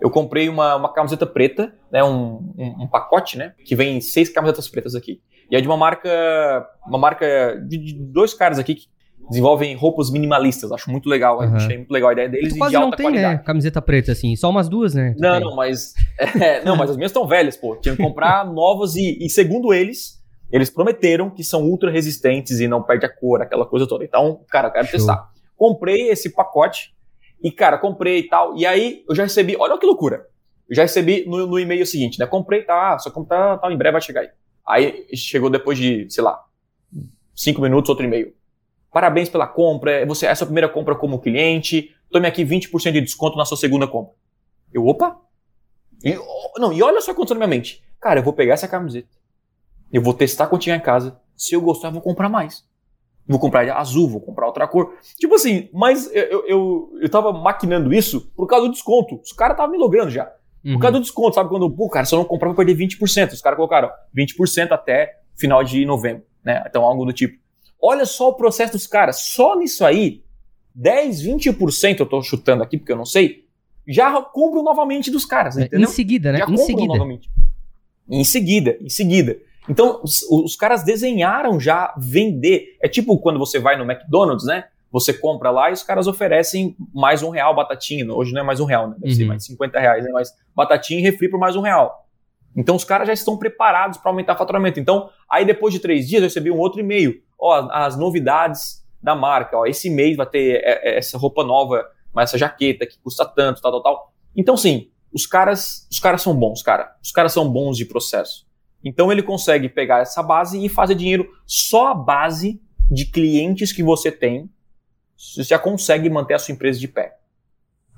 [0.00, 4.28] eu comprei uma, uma camiseta preta, né, um, um, um, pacote, né, que vem seis
[4.28, 5.22] camisetas pretas aqui.
[5.48, 8.88] E é de uma marca, uma marca de, de dois caras aqui que
[9.28, 10.70] desenvolvem roupas minimalistas.
[10.72, 11.38] Acho muito legal.
[11.40, 11.54] Uhum.
[11.56, 13.36] Achei muito legal a ideia deles Tu e quase de não alta tem, qualidade.
[13.38, 13.42] né?
[13.44, 14.34] Camiseta preta, assim.
[14.36, 15.14] Só umas duas, né?
[15.16, 15.40] Tu Não, tem.
[15.40, 15.94] não, mas.
[16.40, 17.76] é, não, mas as minhas estão velhas, pô.
[17.76, 22.68] Tinha que comprar novas e, e, segundo eles, eles prometeram que são ultra resistentes e
[22.68, 24.04] não perde a cor, aquela coisa toda.
[24.04, 24.98] Então, cara, eu quero Show.
[24.98, 25.30] testar.
[25.56, 26.94] Comprei esse pacote
[27.42, 28.56] e, cara, comprei e tal.
[28.56, 30.26] E aí eu já recebi, olha que loucura.
[30.68, 32.26] Eu já recebi no, no e-mail seguinte, né?
[32.26, 34.28] Comprei, tá, só comprar, tá, em breve vai chegar aí.
[34.66, 36.42] Aí chegou depois de, sei lá,
[37.34, 38.32] cinco minutos, outro e-mail.
[38.94, 43.00] Parabéns pela compra, você, essa é a primeira compra como cliente, tome aqui 20% de
[43.00, 44.14] desconto na sua segunda compra.
[44.72, 45.18] Eu, opa!
[46.04, 47.82] E, oh, não, e olha só o que aconteceu na minha mente.
[48.00, 49.08] Cara, eu vou pegar essa camiseta,
[49.92, 52.64] eu vou testar quando chegar em casa, se eu gostar, eu vou comprar mais.
[53.26, 54.94] Vou comprar azul, vou comprar outra cor.
[55.18, 59.18] Tipo assim, mas eu, eu, eu, tava maquinando isso por causa do desconto.
[59.24, 60.32] Os caras estavam me logrando já.
[60.64, 60.74] Uhum.
[60.74, 61.48] Por causa do desconto, sabe?
[61.48, 63.32] Quando, pô, cara, se eu não comprar, eu vou perder 20%.
[63.32, 66.62] Os caras colocaram 20% até final de novembro, né?
[66.68, 67.42] Então, algo do tipo.
[67.86, 69.20] Olha só o processo dos caras.
[69.20, 70.22] Só nisso aí,
[70.74, 73.44] 10, 20%, eu tô chutando aqui porque eu não sei,
[73.86, 75.88] já compram novamente dos caras, É, entendeu?
[75.88, 76.38] Em seguida, né?
[76.38, 76.86] já em seguida.
[76.86, 77.30] novamente.
[78.08, 79.36] Em seguida, em seguida.
[79.68, 82.76] Então, os, os caras desenharam já vender.
[82.82, 84.64] É tipo quando você vai no McDonald's, né?
[84.90, 88.06] Você compra lá e os caras oferecem mais um real batatinha.
[88.12, 88.96] Hoje não é mais um real, né?
[88.98, 89.28] Deve ser Uhum.
[89.28, 90.10] mais 50 reais, né?
[90.12, 92.06] Mas batatinha e refri por mais um real.
[92.56, 94.78] Então os caras já estão preparados para aumentar o faturamento.
[94.78, 97.20] Então, aí depois de três dias eu recebi um outro e-mail.
[97.38, 99.56] Ó, as novidades da marca.
[99.56, 103.24] Ó, esse mês vai ter é, é, essa roupa nova, mas essa jaqueta que custa
[103.26, 104.12] tanto, tal, tal, tal.
[104.34, 106.96] Então, sim, os caras, os caras são bons, cara.
[107.02, 108.46] Os caras são bons de processo.
[108.84, 113.82] Então ele consegue pegar essa base e fazer dinheiro só a base de clientes que
[113.82, 114.50] você tem.
[115.16, 117.16] Você já consegue manter a sua empresa de pé.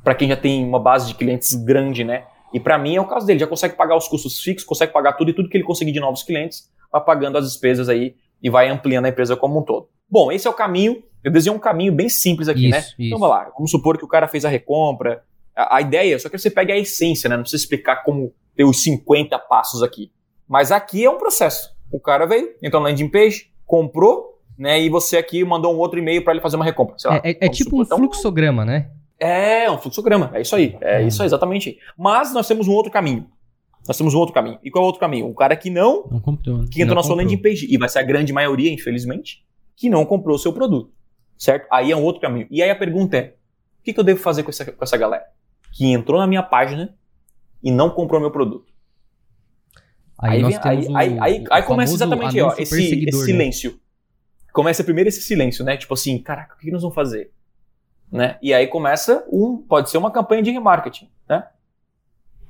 [0.05, 2.27] Para quem já tem uma base de clientes grande, né?
[2.53, 5.15] E para mim é o caso dele, já consegue pagar os custos fixos, consegue pagar
[5.15, 8.51] tudo e tudo que ele conseguir de novos clientes, vai pagando as despesas aí e
[8.51, 9.89] vai ampliando a empresa como um todo.
[10.11, 11.03] Bom, esse é o caminho.
[11.25, 12.79] Eu desenhei um caminho bem simples aqui, né?
[12.79, 13.19] Isso, Então isso.
[13.19, 13.51] vamos lá.
[13.55, 15.23] Vamos supor que o cara fez a recompra.
[15.57, 17.35] A, a ideia, só que você pegue a essência, né?
[17.37, 20.13] Não precisa explicar como ter os 50 passos aqui.
[20.49, 21.75] Mas aqui é um processo.
[21.91, 24.81] O cara veio, entrou na landing page, comprou, né?
[24.81, 26.95] E você aqui mandou um outro e-mail para ele fazer uma recompra.
[27.05, 27.21] lá.
[27.25, 27.81] É, é- é tipo supor.
[27.81, 28.91] um Então, fluxograma, né?
[29.19, 30.31] é, um fluxograma.
[30.35, 30.77] É isso aí.
[30.81, 31.07] É Hum.
[31.09, 31.79] isso aí, exatamente.
[31.99, 33.27] Mas nós temos um outro caminho.
[33.87, 34.59] Nós temos um outro caminho.
[34.63, 35.29] E qual é o outro caminho?
[35.29, 36.65] O cara que não, Não comprou.
[36.69, 39.45] que entrou não na sua landing page, e vai ser a grande maioria, infelizmente,
[39.77, 40.93] que não comprou o seu produto.
[41.39, 41.67] Certo?
[41.71, 42.47] Aí é um outro caminho.
[42.51, 43.35] E aí a pergunta é:
[43.81, 45.25] o que, que eu devo fazer com essa, com essa galera?
[45.73, 46.97] Que entrou na minha página
[47.63, 48.73] e não comprou meu produto.
[50.19, 53.25] Aí, nós vem- aí, o, aí, aí, aí começa exatamente ó, esse, esse né?
[53.25, 53.79] silêncio.
[54.53, 55.77] Começa primeiro esse silêncio, né?
[55.77, 57.31] Tipo assim, caraca, o que que nós vamos fazer?
[58.11, 58.39] Né?
[58.41, 61.47] E aí começa um, pode ser uma campanha de remarketing, né?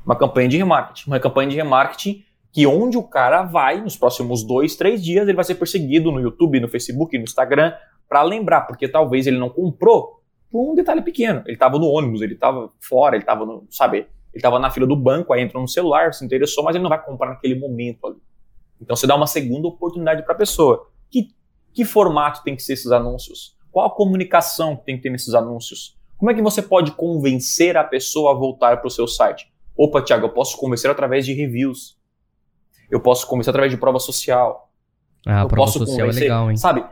[0.06, 4.42] Uma campanha de remarketing, uma campanha de remarketing que onde o cara vai nos próximos
[4.42, 7.74] dois, três dias ele vai ser perseguido no YouTube, no Facebook, no Instagram
[8.08, 11.42] para lembrar, porque talvez ele não comprou por um detalhe pequeno.
[11.44, 13.98] Ele estava no ônibus, ele estava fora, ele estava no, sabe?
[13.98, 16.88] Ele estava na fila do banco, aí entrou no celular, se interessou, mas ele não
[16.88, 18.16] vai comprar naquele momento ali.
[18.80, 20.88] Então você dá uma segunda oportunidade para a pessoa.
[21.10, 21.28] Que,
[21.74, 23.56] que formato tem que ser esses anúncios?
[23.72, 25.98] Qual a comunicação que tem que ter nesses anúncios?
[26.16, 29.52] Como é que você pode convencer a pessoa a voltar para o seu site?
[29.76, 31.96] Opa, Thiago, eu posso convencer através de reviews.
[32.90, 34.70] Eu posso convencer através de prova social.
[35.26, 36.56] Ah, a eu prova posso social é convencer, legal, hein?
[36.56, 36.84] Sabe?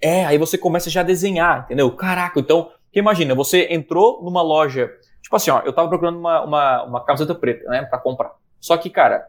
[0.00, 1.90] É, aí você começa já a desenhar, entendeu?
[1.94, 4.90] Caraca, então, porque imagina, você entrou numa loja,
[5.22, 8.32] tipo assim, ó, eu tava procurando uma, uma, uma camiseta preta, né, pra comprar.
[8.60, 9.26] Só que, cara,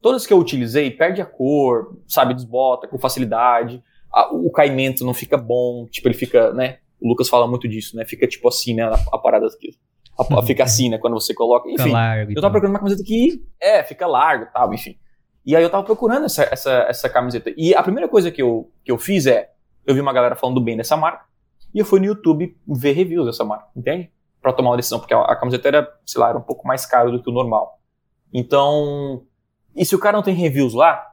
[0.00, 5.12] todas que eu utilizei, perde a cor, sabe, desbota com facilidade, a- o caimento não
[5.14, 8.74] fica bom, tipo, ele fica, né, o Lucas fala muito disso, né, fica tipo assim,
[8.74, 9.76] né, a, a parada aqui.
[10.18, 11.92] A- fica assim, né, quando você coloca, Fica enfim.
[11.92, 14.96] largo Eu tava procurando uma camiseta que, é, fica largo e tal, enfim.
[15.44, 17.52] E aí eu tava procurando essa, essa, essa camiseta.
[17.56, 19.50] E a primeira coisa que eu, que eu fiz é,
[19.84, 21.24] eu vi uma galera falando bem dessa marca,
[21.74, 24.10] e eu fui no YouTube ver reviews dessa marca, entende?
[24.40, 26.86] Pra tomar uma decisão, porque a, a camiseta era, sei lá, era um pouco mais
[26.86, 27.80] caro do que o normal.
[28.32, 29.22] Então,
[29.74, 31.04] e se o cara não tem reviews lá,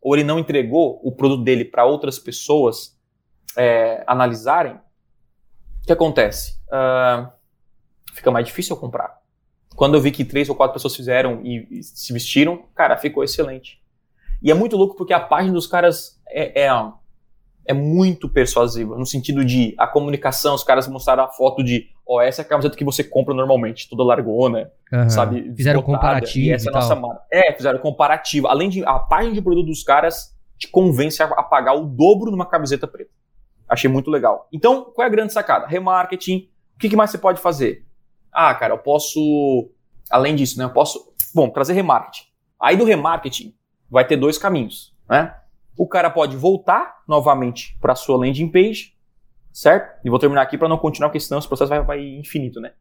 [0.00, 2.98] ou ele não entregou o produto dele para outras pessoas
[3.56, 6.60] é, analisarem, o que acontece?
[6.70, 7.32] Ah,
[8.12, 9.20] fica mais difícil eu comprar.
[9.74, 13.24] Quando eu vi que três ou quatro pessoas fizeram e, e se vestiram, cara, ficou
[13.24, 13.80] excelente.
[14.42, 16.70] E é muito louco porque a página dos caras é, é,
[17.64, 22.20] é muito persuasiva, no sentido de a comunicação, os caras mostraram a foto de, ó,
[22.20, 25.08] essa é a camiseta que você compra normalmente, toda largona, Aham.
[25.08, 25.52] sabe?
[25.54, 27.22] Fizeram desbotada, comparativo E essa é e a nossa marca.
[27.32, 28.48] É, fizeram comparativo.
[28.48, 32.30] Além de, a página de produto dos caras te convence a, a pagar o dobro
[32.30, 33.10] numa camiseta preta.
[33.68, 34.48] Achei muito legal.
[34.52, 35.66] Então, qual é a grande sacada?
[35.66, 36.50] Remarketing.
[36.74, 37.86] O que, que mais você pode fazer?
[38.32, 39.70] Ah, cara, eu posso.
[40.10, 40.64] Além disso, né?
[40.64, 41.12] Eu posso.
[41.34, 42.26] Bom, trazer remarketing.
[42.60, 43.54] Aí do remarketing
[43.90, 45.34] vai ter dois caminhos, né?
[45.76, 48.94] o cara pode voltar novamente para sua landing page,
[49.52, 50.00] certo?
[50.04, 52.72] E vou terminar aqui para não continuar, porque senão esse processo vai, vai infinito, né?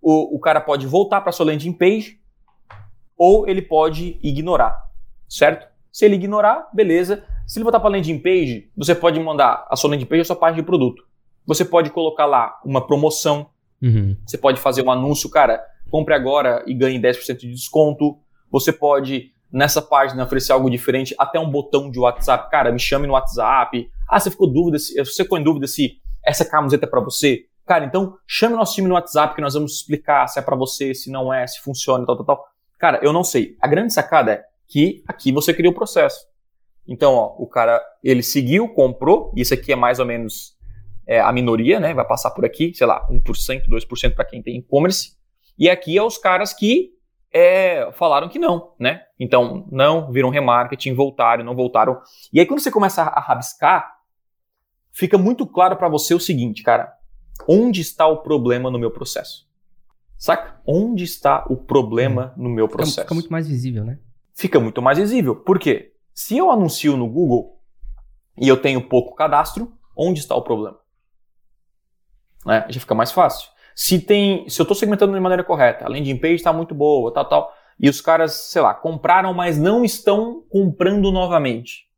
[0.00, 2.20] O, o cara pode voltar para sua landing page
[3.16, 4.76] ou ele pode ignorar,
[5.28, 5.66] certo?
[5.90, 7.24] Se ele ignorar, beleza.
[7.46, 10.24] Se ele voltar para a landing page, você pode mandar a sua landing page a
[10.24, 11.04] sua página de produto.
[11.46, 13.48] Você pode colocar lá uma promoção,
[13.84, 14.16] Uhum.
[14.24, 18.18] você pode fazer um anúncio, cara, compre agora e ganhe 10% de desconto.
[18.50, 22.50] Você pode, nessa página, oferecer algo diferente, até um botão de WhatsApp.
[22.50, 23.90] Cara, me chame no WhatsApp.
[24.08, 27.44] Ah, você ficou dúvida se, você ficou em dúvida se essa camiseta é para você?
[27.66, 30.94] Cara, então chame nosso time no WhatsApp que nós vamos explicar se é para você,
[30.94, 32.44] se não é, se funciona, tal, tal, tal.
[32.78, 33.56] Cara, eu não sei.
[33.60, 36.26] A grande sacada é que aqui você cria o processo.
[36.86, 40.53] Então, ó, o cara, ele seguiu, comprou, isso aqui é mais ou menos
[41.06, 41.92] é, a minoria, né?
[41.94, 45.16] Vai passar por aqui, sei lá, 1%, 2% para quem tem e-commerce.
[45.58, 46.90] E aqui é os caras que
[47.32, 49.02] é, falaram que não, né?
[49.18, 52.00] Então, não, viram remarketing, voltaram, não voltaram.
[52.32, 53.92] E aí, quando você começa a rabiscar,
[54.92, 56.92] fica muito claro para você o seguinte, cara.
[57.48, 59.48] Onde está o problema no meu processo?
[60.16, 60.60] Saca?
[60.66, 63.00] Onde está o problema no meu Fica, processo?
[63.02, 63.98] fica muito mais visível, né?
[64.34, 65.36] fica muito mais visível.
[65.36, 65.92] Por quê?
[66.12, 67.60] Se eu anuncio no Google
[68.40, 70.78] e eu tenho pouco cadastro, onde está o problema?
[72.44, 72.64] Né?
[72.68, 73.48] Já fica mais fácil.
[73.74, 77.12] Se tem, se eu estou segmentando de maneira correta, a landing page está muito boa,
[77.12, 81.88] tal, tal, e os caras, sei lá, compraram, mas não estão comprando novamente,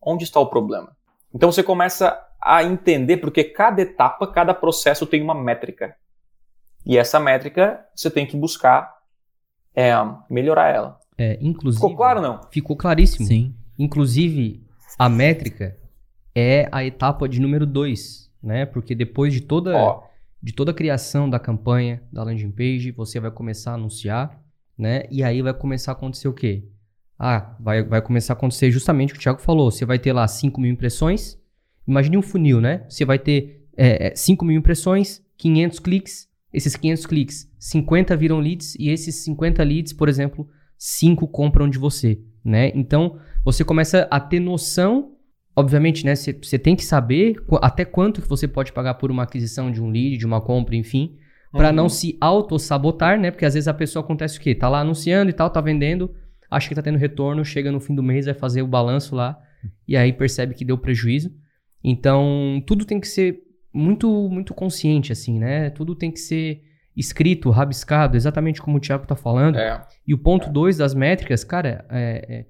[0.00, 0.96] onde está o problema?
[1.34, 5.94] Então você começa a entender porque cada etapa, cada processo tem uma métrica.
[6.86, 8.96] E essa métrica você tem que buscar
[9.74, 9.92] é,
[10.30, 10.98] melhorar ela.
[11.18, 11.82] É, inclusive.
[11.82, 12.40] Ficou claro ou não?
[12.50, 13.26] Ficou claríssimo.
[13.26, 13.54] Sim.
[13.78, 14.66] Inclusive,
[14.98, 15.76] a métrica
[16.34, 18.66] é a etapa de número 2, né?
[18.66, 20.02] Porque depois de toda, Ó,
[20.42, 24.40] de toda a criação da campanha, da landing page, você vai começar a anunciar,
[24.76, 25.04] né?
[25.10, 26.64] E aí vai começar a acontecer o quê?
[27.18, 29.70] Ah, vai, vai começar a acontecer justamente o que o Thiago falou.
[29.70, 31.36] Você vai ter lá 5 mil impressões.
[31.86, 32.84] Imagine um funil, né?
[32.88, 36.28] Você vai ter é, é, 5 mil impressões, 500 cliques.
[36.52, 41.76] Esses 500 cliques, 50 viram leads e esses 50 leads, por exemplo, 5 compram de
[41.76, 42.72] você, né?
[42.74, 45.12] Então, você começa a ter noção,
[45.58, 46.14] obviamente, né?
[46.14, 49.90] Você tem que saber até quanto que você pode pagar por uma aquisição de um
[49.90, 51.16] lead, de uma compra, enfim,
[51.50, 51.74] para Uhum.
[51.74, 53.30] não se auto-sabotar, né?
[53.32, 54.54] Porque às vezes a pessoa acontece o quê?
[54.54, 56.14] Tá lá anunciando e tal, tá vendendo,
[56.48, 59.36] acha que tá tendo retorno, chega no fim do mês, vai fazer o balanço lá
[59.86, 61.30] e aí percebe que deu prejuízo.
[61.82, 63.40] Então, tudo tem que ser
[63.72, 65.70] muito muito consciente assim, né?
[65.70, 66.62] Tudo tem que ser
[66.96, 69.56] escrito, rabiscado, exatamente como o Thiago tá falando.
[69.58, 69.80] é.
[70.06, 72.46] E o ponto 2 das métricas, cara, é, é,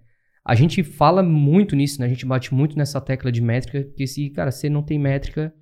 [0.49, 2.07] a gente fala muito nisso, né?
[2.07, 5.53] A gente bate muito nessa tecla de métrica, porque se, cara, você não tem métrica,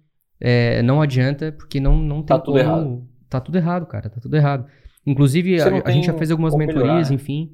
[0.40, 2.58] é, não adianta, porque não, não tem Tá tudo como...
[2.60, 3.08] errado.
[3.28, 4.64] Tá tudo errado, cara, tá tudo errado.
[5.04, 7.14] Inclusive, a, a gente já fez algumas mentorias, melhorar, né?
[7.16, 7.52] enfim,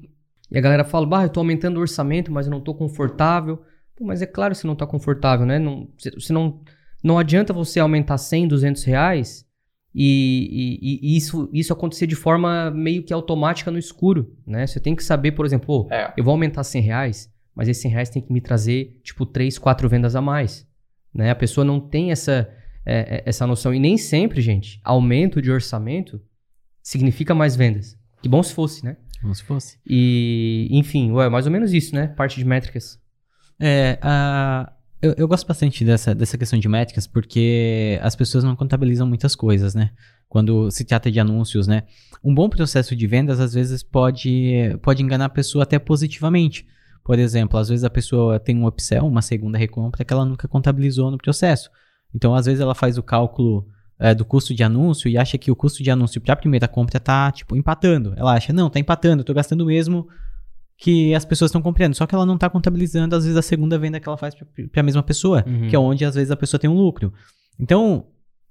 [0.51, 3.63] e a galera fala, bah, eu tô aumentando o orçamento, mas eu não tô confortável.
[3.95, 5.57] Pô, mas é claro que você não tá confortável, né?
[5.57, 6.61] Não, você não,
[7.03, 9.43] não adianta você aumentar 100, 200 reais
[9.95, 14.65] e, e- e isso, isso acontecer de forma meio que automática no escuro, né?
[14.65, 16.13] Você tem que saber, por exemplo, pô, É.
[16.17, 19.57] eu vou aumentar 100 reais, mas esses 100 reais tem que me trazer, tipo, 3,
[19.59, 20.67] 4 vendas a mais,
[21.13, 21.29] né?
[21.29, 22.49] A pessoa não tem essa,
[22.85, 23.73] é, é, essa noção.
[23.73, 26.19] E nem sempre, gente, aumento de orçamento
[26.81, 27.97] significa mais vendas.
[28.21, 28.97] Que bom se fosse, né?
[29.21, 29.77] Como se fosse.
[29.87, 32.07] E, enfim, ué, mais ou menos isso, né?
[32.07, 32.99] Parte de métricas.
[33.59, 34.72] É, a-
[35.03, 39.35] eu, eu gosto bastante dessa, dessa questão de métricas porque as pessoas não contabilizam muitas
[39.35, 39.91] coisas, né?
[40.29, 41.83] Quando se trata de anúncios, né?
[42.23, 46.65] Um bom processo de vendas, às vezes, pode, pode enganar a pessoa até positivamente.
[47.03, 50.47] Por exemplo, às vezes a pessoa tem um upsell, uma segunda recompra que ela nunca
[50.47, 51.69] contabilizou no processo.
[52.15, 53.67] Então, às vezes, ela faz o cálculo
[53.99, 56.67] é, do custo de anúncio e acha que o custo de anúncio para a primeira
[56.67, 58.13] compra tá, tipo, empatando.
[58.15, 60.07] Ela acha, não, tá empatando, eu gastando mesmo
[60.77, 61.93] que as pessoas estão comprando.
[61.95, 64.79] Só que ela não está contabilizando, às vezes, a segunda venda que ela faz para
[64.79, 65.67] a mesma pessoa, Uhum.
[65.69, 67.13] que é onde, às vezes, a pessoa tem um lucro.
[67.59, 68.07] Então,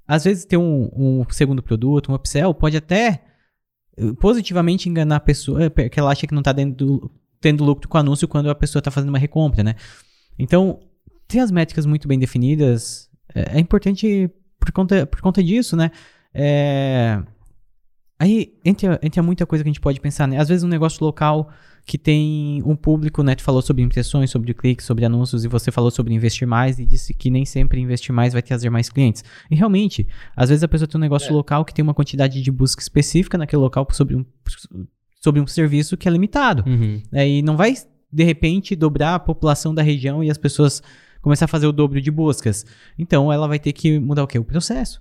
[0.06, 3.22] às vezes, ter um, um segundo produto, um upsell, pode até
[3.96, 7.98] eh, positivamente enganar a pessoa, eh, porque ela acha que não está tendo lucro com
[7.98, 9.74] o anúncio quando a pessoa está fazendo uma recompra, né?
[10.38, 10.80] Então,
[11.28, 15.90] ter as métricas muito bem definidas é, é importante por conta, por conta disso, né?
[16.32, 17.20] É,
[18.18, 20.38] Aí entra, entra muita coisa que a gente pode pensar, né?
[20.38, 21.50] Às vezes um negócio local
[21.84, 23.34] que tem um público, né?
[23.34, 26.84] Tu falou sobre impressões, sobre cliques, sobre anúncios, e você falou sobre investir mais e
[26.86, 29.24] disse que nem sempre investir mais vai trazer mais clientes.
[29.50, 30.06] E realmente,
[30.36, 31.32] às vezes a pessoa tem um negócio É.
[31.32, 34.24] local que tem uma quantidade de busca específica naquele local sobre um,
[35.20, 36.62] sobre um serviço que é limitado.
[36.66, 37.02] Uhum.
[37.10, 37.28] né?
[37.28, 37.74] E não vai,
[38.12, 40.82] de repente, dobrar a população da região e as pessoas
[41.20, 42.64] começar a fazer o dobro de buscas.
[42.98, 44.38] Então, ela vai ter que mudar o quê?
[44.38, 45.00] O processo.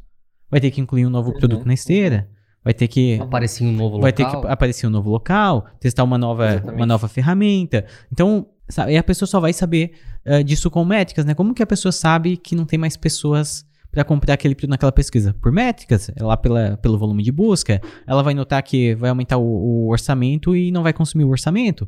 [0.50, 1.38] Vai ter que incluir um novo Uhum.
[1.40, 2.28] produto na esteira.
[2.64, 4.32] Vai ter que Aparecia um novo vai local.
[4.32, 6.76] ter que aparecer um novo local, testar uma nova, Exatamente.
[6.76, 7.86] uma nova ferramenta.
[8.12, 8.94] Então, Sabe?
[8.94, 9.92] E a pessoa só vai saber
[10.26, 11.36] uh, disso com métricas, né?
[11.36, 14.92] Como que a pessoa sabe que não tem mais pessoas para comprar aquele produto naquela
[14.92, 15.36] pesquisa?
[15.42, 19.38] Por métricas, é lá pela, pelo volume de busca, ela vai notar que vai aumentar
[19.38, 21.88] o, o orçamento e não vai consumir o orçamento,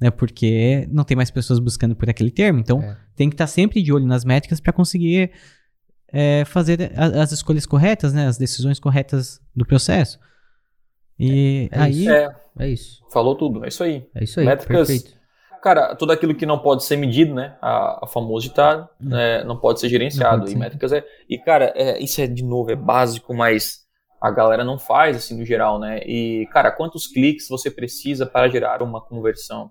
[0.00, 0.10] né?
[0.10, 2.58] Porque não tem mais pessoas buscando por aquele termo.
[2.58, 2.96] Então, é.
[3.14, 5.30] tem que estar tá sempre de olho nas métricas para conseguir
[6.14, 8.28] é, fazer as escolhas corretas, né?
[8.28, 10.20] As decisões corretas do processo.
[11.18, 11.90] E é, é aí.
[11.90, 12.10] Isso.
[12.10, 13.04] É, é, isso.
[13.12, 14.06] Falou tudo, é isso aí.
[14.14, 14.46] É isso aí.
[14.46, 14.86] Métricas.
[14.86, 15.24] Perfeito.
[15.60, 17.56] Cara, tudo aquilo que não pode ser medido, né?
[17.60, 19.08] A, a famoso ditado, hum.
[19.08, 19.42] né?
[19.42, 20.38] não pode ser gerenciado.
[20.38, 20.58] Pode e ser.
[20.58, 21.04] métricas é.
[21.28, 23.80] E, cara, é, isso é de novo, é básico, mas
[24.20, 25.98] a galera não faz assim no geral, né?
[26.06, 29.70] E, cara, quantos cliques você precisa para gerar uma conversão?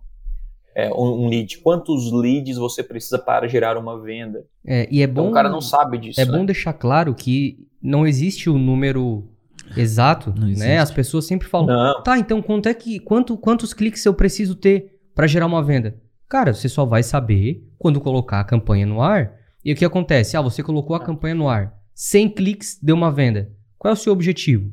[0.76, 4.45] É, um, lead, quantos leads você precisa para gerar uma venda.
[4.65, 6.19] É, e é bom, então, o cara não sabe disso.
[6.19, 6.32] É né?
[6.32, 9.28] bom deixar claro que não existe o número
[9.78, 10.80] exato, né?
[10.80, 12.03] As pessoas sempre falam, não.
[12.03, 15.95] tá, então quanto é que quanto, quantos cliques eu preciso ter para gerar uma venda?
[16.28, 19.34] Cara, você só vai saber quando colocar a campanha no ar.
[19.63, 20.36] E o que acontece?
[20.36, 23.51] Ah, você colocou a campanha no ar, 100 cliques deu uma venda.
[23.78, 24.71] Qual é o seu objetivo?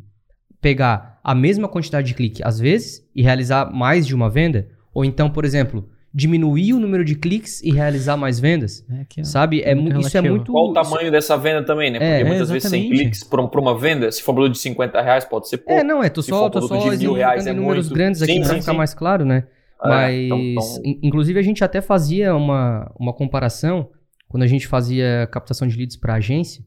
[0.61, 4.69] Pegar a mesma quantidade de clique às vezes e realizar mais de uma venda?
[4.93, 8.85] Ou então, por exemplo, diminuir o número de cliques e realizar mais vendas.
[9.17, 9.63] É, sabe?
[9.63, 10.51] É, muito isso é muito.
[10.51, 11.13] Qual o tamanho isso...
[11.13, 11.99] dessa venda também, né?
[11.99, 15.01] Porque é, muitas vezes 100 cliques para uma venda, se for um produto de 50
[15.01, 15.81] reais, pode ser pouco.
[15.81, 17.97] É, não, é, tô só, tô só de mil reais, é números muito...
[17.97, 19.45] grandes aqui para ficar mais claro, né?
[19.83, 20.99] É, Mas, então, então...
[21.03, 23.89] inclusive, a gente até fazia uma, uma comparação
[24.29, 26.63] quando a gente fazia captação de leads para agência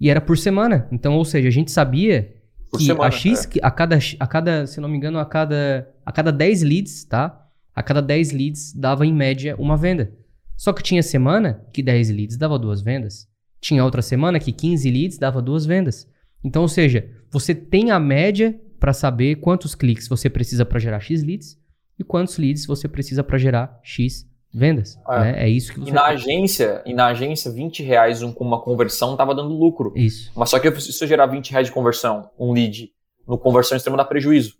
[0.00, 0.86] e era por semana.
[0.92, 2.34] Então, ou seja, a gente sabia
[2.70, 3.60] por que semana, a X, é.
[3.62, 7.45] a, cada, a cada, se não me engano, a cada, a cada 10 leads, tá?
[7.76, 10.10] A cada 10 leads dava em média uma venda.
[10.56, 13.28] Só que tinha semana que 10 leads dava duas vendas.
[13.60, 16.08] Tinha outra semana que 15 leads dava duas vendas.
[16.42, 21.00] Então, ou seja, você tem a média para saber quantos cliques você precisa para gerar
[21.00, 21.58] X leads
[21.98, 24.98] e quantos leads você precisa para gerar X vendas.
[25.08, 25.20] É.
[25.20, 25.44] Né?
[25.44, 28.60] é isso que você E na agência, e na agência, 20 reais um, com uma
[28.60, 29.92] conversão estava dando lucro.
[29.94, 30.32] Isso.
[30.34, 32.90] Mas só que se eu gerar 20 reais de conversão, um lead,
[33.28, 34.54] no conversão extrema dá prejuízo.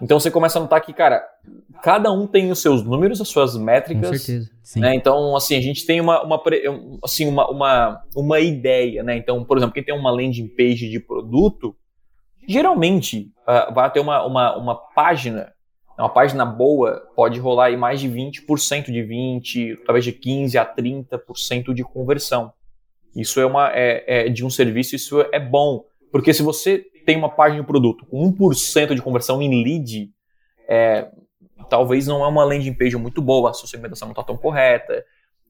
[0.00, 1.22] Então você começa a notar que, cara,
[1.82, 4.10] cada um tem os seus números, as suas métricas.
[4.10, 4.50] Com certeza.
[4.76, 4.94] Né?
[4.94, 6.40] Então, assim, a gente tem uma, uma,
[7.04, 9.16] assim, uma, uma, uma ideia, né?
[9.16, 11.76] Então, por exemplo, quem tem uma landing page de produto,
[12.46, 15.52] geralmente uh, vai ter uma, uma, uma página,
[15.98, 20.74] uma página boa, pode rolar aí mais de 20% de 20%, talvez de 15% a
[20.74, 22.52] 30% de conversão.
[23.14, 25.84] Isso é, uma, é, é de um serviço, isso é bom.
[26.12, 30.10] Porque se você tem uma página de produto com 1% de conversão em lead,
[30.68, 31.08] é,
[31.68, 35.04] talvez não é uma landing page muito boa, a sua segmentação não está tão correta.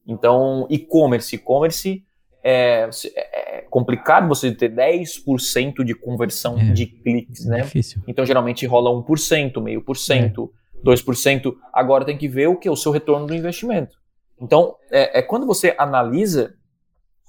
[0.07, 2.03] Então, e-commerce, e-commerce
[2.43, 7.61] é, é, complicado você ter 10% de conversão é, de cliques, né?
[7.61, 8.01] Difícil.
[8.07, 10.51] Então, geralmente rola 1%, meio por cento,
[10.83, 11.53] 2%.
[11.71, 13.95] Agora tem que ver o que o seu retorno do investimento.
[14.39, 16.55] Então, é, é quando você analisa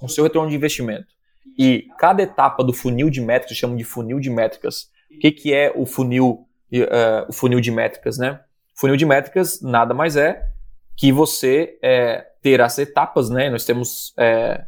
[0.01, 1.15] o seu retorno de investimento
[1.59, 4.91] e cada etapa do funil de métricas, chamam de funil de métricas.
[5.11, 8.41] O que, que é o funil, uh, o funil de métricas, né?
[8.75, 10.43] Funil de métricas nada mais é
[10.97, 13.51] que você é, ter as etapas, né?
[13.51, 14.65] Nós temos é,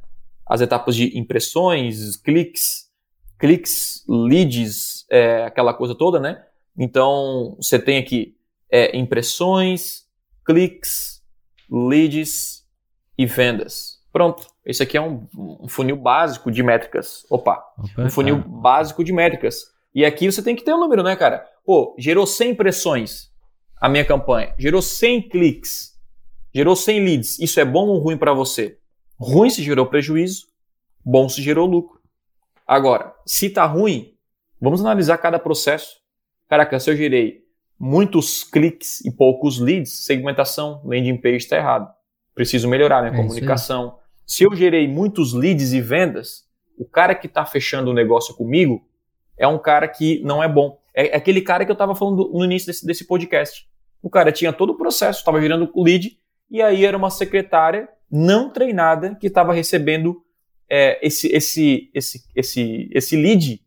[0.46, 2.90] as etapas de impressões, cliques,
[3.38, 6.42] cliques, leads, é, aquela coisa toda, né?
[6.76, 8.36] Então, você tem aqui
[8.70, 10.04] é, impressões,
[10.44, 11.22] cliques,
[11.70, 12.64] leads
[13.16, 14.00] e vendas.
[14.12, 14.53] Pronto.
[14.64, 17.26] Esse aqui é um, um funil básico de métricas.
[17.28, 18.48] Opa, Opa um funil tá.
[18.48, 19.64] básico de métricas.
[19.94, 21.46] E aqui você tem que ter um número, né, cara?
[21.64, 23.32] Pô, gerou 100 impressões
[23.80, 25.94] a minha campanha, gerou 100 cliques,
[26.54, 27.38] gerou 100 leads.
[27.38, 28.78] Isso é bom ou ruim para você?
[29.18, 30.46] Ruim se gerou prejuízo,
[31.04, 32.00] bom se gerou lucro.
[32.66, 34.14] Agora, se tá ruim,
[34.58, 35.96] vamos analisar cada processo.
[36.48, 37.44] Caraca, se eu gerei
[37.78, 41.92] muitos cliques e poucos leads, segmentação, landing page está errado.
[42.34, 46.44] Preciso melhorar minha é comunicação se eu gerei muitos leads e vendas,
[46.78, 48.86] o cara que está fechando o negócio comigo
[49.36, 50.80] é um cara que não é bom.
[50.94, 53.68] É aquele cara que eu estava falando no início desse, desse, podcast.
[54.02, 56.18] O cara tinha todo o processo, estava gerando lead,
[56.50, 60.22] e aí era uma secretária não treinada que estava recebendo
[60.70, 63.60] é, esse, esse, esse, esse, esse lead.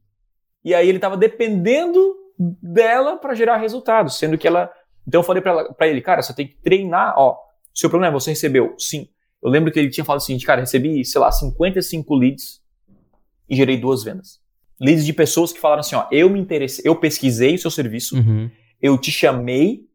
[0.64, 4.72] E aí ele estava dependendo dela para gerar resultados, sendo que ela.
[5.06, 7.38] Então eu falei para ele, cara, você tem que treinar, ó.
[7.74, 9.08] Seu problema é você recebeu, sim,
[9.42, 12.62] eu lembro que ele tinha falado o seguinte, cara, recebi, sei lá, 55 leads
[13.50, 14.40] e gerei duas vendas.
[14.80, 18.16] Leads de pessoas que falaram assim, ó, eu me interessei, eu pesquisei o seu serviço,
[18.16, 18.50] uhum.
[18.82, 19.88] eu te chamei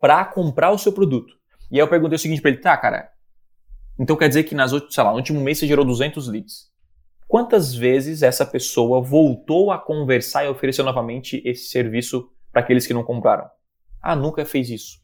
[0.00, 1.34] para comprar o seu produto.
[1.70, 3.10] E aí eu perguntei o seguinte para ele, tá, cara,
[3.98, 6.72] então quer dizer que nas, sei lá, no último mês você gerou 200 leads.
[7.26, 12.94] Quantas vezes essa pessoa voltou a conversar e ofereceu novamente esse serviço para aqueles que
[12.94, 13.48] não compraram?
[14.00, 15.00] Ah, nunca fez isso.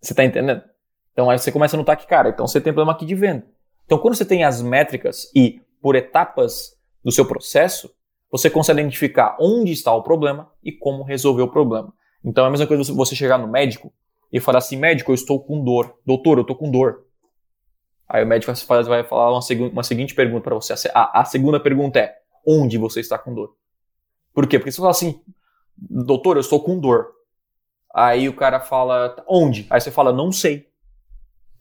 [0.00, 0.62] Você tá entendendo?
[1.12, 3.46] Então aí você começa a notar que, cara, então você tem problema aqui de venda.
[3.84, 7.90] Então quando você tem as métricas e por etapas do seu processo,
[8.30, 11.92] você consegue identificar onde está o problema e como resolver o problema.
[12.24, 13.92] Então é a mesma coisa você chegar no médico
[14.32, 15.98] e falar assim, médico, eu estou com dor.
[16.06, 17.04] Doutor, eu estou com dor.
[18.08, 18.52] Aí o médico
[18.88, 19.40] vai falar uma,
[19.72, 20.74] uma seguinte pergunta para você.
[20.94, 23.54] A, a, segunda pergunta é, onde você está com dor?
[24.32, 24.58] Por quê?
[24.58, 25.20] Porque você fala assim,
[25.76, 27.08] doutor, eu estou com dor.
[27.94, 29.66] Aí o cara fala, onde?
[29.68, 30.71] Aí você fala, não sei.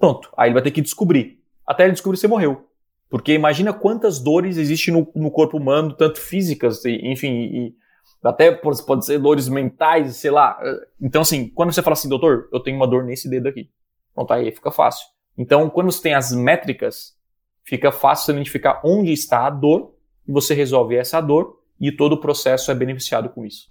[0.02, 0.34] Pronto.
[0.36, 1.39] Aí ele vai ter que descobrir.
[1.66, 2.68] Até ele descobrir se você morreu.
[3.08, 7.76] Porque imagina quantas dores existem no, no corpo humano, tanto físicas, enfim, e,
[8.24, 10.58] até pode ser dores mentais, sei lá.
[10.99, 13.70] Então, assim, quando você fala assim, doutor, eu tenho uma dor nesse dedo aqui.
[14.16, 15.06] Pronto, aí fica fácil.
[15.38, 17.16] Então, quando você tem as métricas,
[17.64, 19.93] fica fácil identificar onde está a dor
[20.28, 23.68] e você resolve essa dor e todo o processo é beneficiado com isso.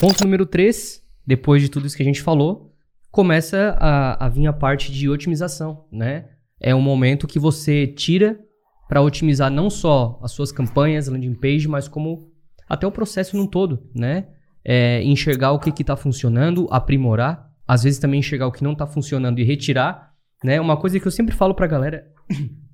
[0.00, 2.68] Ponto número 3, depois de tudo isso que a gente falou,
[3.18, 6.26] começa a, a vir a parte de otimização, né?
[6.60, 8.38] É um momento que você tira
[8.88, 12.30] para otimizar não só as suas campanhas, landing page, mas como
[12.68, 14.28] até o processo num todo, né?
[14.64, 18.86] É, enxergar o que está funcionando, aprimorar, às vezes também enxergar o que não está
[18.86, 20.12] funcionando e retirar,
[20.44, 20.60] né?
[20.60, 22.06] Uma coisa que eu sempre falo para a galera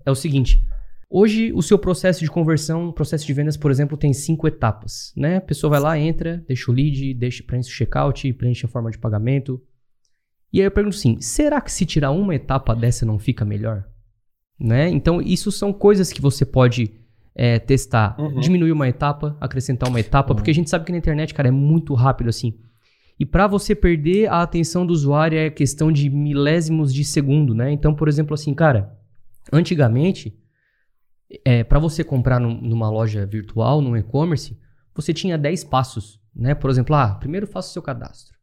[0.04, 0.62] é o seguinte:
[1.08, 5.36] Hoje, o seu processo de conversão, processo de vendas, por exemplo, tem cinco etapas, né?
[5.38, 8.90] A pessoa vai lá, entra, deixa o lead, deixa, preenche o checkout, preenche a forma
[8.90, 9.58] de pagamento.
[10.54, 13.84] E aí eu pergunto assim, será que se tirar uma etapa dessa não fica melhor?
[14.56, 14.88] Né?
[14.88, 16.92] Então, isso são coisas que você pode
[17.34, 18.14] é, testar.
[18.20, 18.38] Uhum.
[18.38, 20.36] Diminuir uma etapa, acrescentar uma etapa, uhum.
[20.36, 22.56] porque a gente sabe que na internet, cara, é muito rápido assim.
[23.18, 27.72] E para você perder a atenção do usuário é questão de milésimos de segundo, né?
[27.72, 28.96] Então, por exemplo, assim, cara,
[29.52, 30.38] antigamente
[31.44, 34.56] é, para você comprar num, numa loja virtual, num e-commerce,
[34.94, 36.54] você tinha 10 passos, né?
[36.54, 38.33] Por exemplo, ah, primeiro faça o seu cadastro,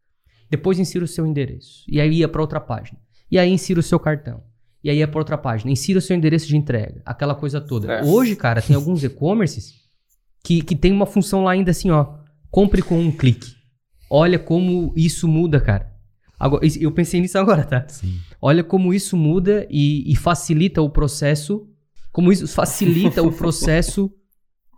[0.52, 2.99] depois insira o seu endereço, e aí ia para outra página,
[3.32, 4.43] e aí insira o seu cartão,
[4.84, 7.91] e aí ia para outra página, insira o seu endereço de entrega, aquela coisa toda.
[7.91, 8.04] É.
[8.04, 9.74] Hoje, cara, tem alguns e-commerces
[10.43, 12.18] que, que tem uma função lá ainda assim, ó,
[12.52, 13.56] compre com um clique.
[14.10, 15.89] Olha como isso muda, cara.
[16.38, 17.88] Agora, eu pensei nisso agora, tá?
[17.88, 18.20] Sim.
[18.41, 21.68] Olha como isso muda e, e facilita o processo
[22.12, 24.12] como isso facilita o processo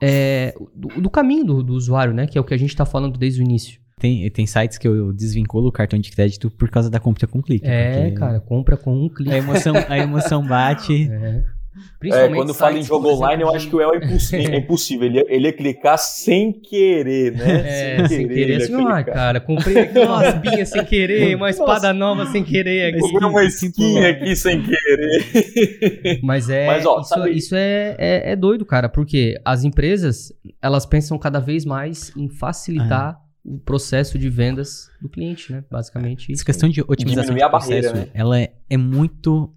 [0.01, 2.27] é, do, do, caminho do, do, usuário, né?
[2.27, 3.79] Que é o que a gente está falando desde o início.
[3.99, 7.41] Tem, tem sites que eu desvinculo o cartão de crédito por causa da compra com
[7.41, 7.65] clique.
[7.65, 9.33] É, cara, compra com um clique.
[9.33, 11.09] A emoção, a emoção bate.
[11.13, 11.63] É.
[12.03, 14.53] É, quando fala em jogo online, eu acho que o El é impossível.
[14.53, 15.07] É impossível.
[15.07, 17.95] Ele, ele ia clicar sem querer, né?
[18.01, 18.27] É, sem querer.
[18.27, 22.43] Sem querer assim, ah, cara, comprei aqui uma espinha sem querer, uma espada nova sem
[22.43, 22.93] querer.
[22.93, 22.99] Aqui.
[22.99, 26.19] Comprei uma skin aqui sem querer.
[26.21, 26.67] Mas é.
[26.67, 30.31] Mas, ó, isso, isso é, é, é, doido, cara, porque as empresas
[30.61, 33.17] elas pensam cada vez mais em facilitar.
[33.19, 33.22] Ah.
[33.43, 35.63] O processo de vendas do cliente, né?
[35.69, 36.31] Basicamente.
[36.31, 38.09] Essa questão de otimização de processo, barreira, né?
[38.13, 39.53] ela é, é muito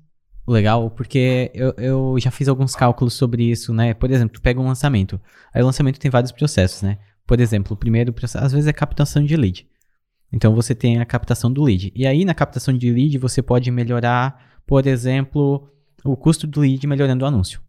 [0.47, 3.95] legal, porque eu, eu já fiz alguns cálculos sobre isso, né?
[3.95, 5.20] Por exemplo, tu pega um lançamento.
[5.53, 6.99] Aí o lançamento tem vários processos, né?
[7.26, 9.66] Por exemplo, o primeiro processo, às vezes é captação de lead.
[10.32, 11.93] Então você tem a captação do lead.
[11.95, 15.68] E aí na captação de lead você pode melhorar, por exemplo,
[16.05, 17.61] o custo do lead melhorando o anúncio.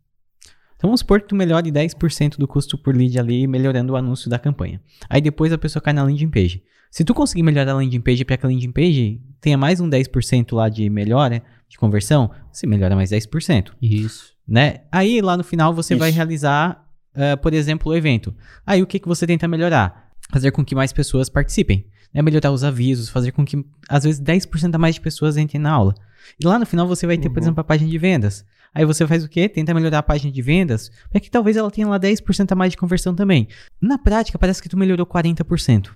[0.77, 4.29] Então vamos supor que tu melhore 10% do custo por lead ali, melhorando o anúncio
[4.29, 4.79] da campanha.
[5.09, 6.63] Aí depois a pessoa cai na landing page.
[6.91, 9.89] Se tu conseguir melhorar a landing page para que a landing page tenha mais um
[9.89, 13.71] 10% lá de melhora, de conversão, você melhora mais 10%.
[13.81, 14.33] Isso.
[14.47, 14.81] Né?
[14.91, 15.99] Aí lá no final você Isso.
[15.99, 18.33] vai realizar, uh, por exemplo, o evento.
[18.65, 20.11] Aí o que, que você tenta melhorar?
[20.31, 21.87] Fazer com que mais pessoas participem.
[22.13, 22.21] Né?
[22.21, 25.71] Melhorar os avisos, fazer com que às vezes 10% a mais de pessoas entrem na
[25.71, 25.95] aula.
[26.39, 27.33] E lá no final você vai ter, uhum.
[27.33, 28.45] por exemplo, a página de vendas.
[28.77, 29.49] Aí você faz o quê?
[29.49, 32.71] Tenta melhorar a página de vendas, para que talvez ela tenha lá 10% a mais
[32.71, 33.47] de conversão também.
[33.81, 35.89] Na prática, parece que tu melhorou 40%.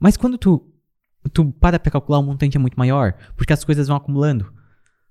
[0.00, 0.66] Mas quando tu,
[1.32, 4.50] tu para pra calcular, o montante é muito maior, porque as coisas vão acumulando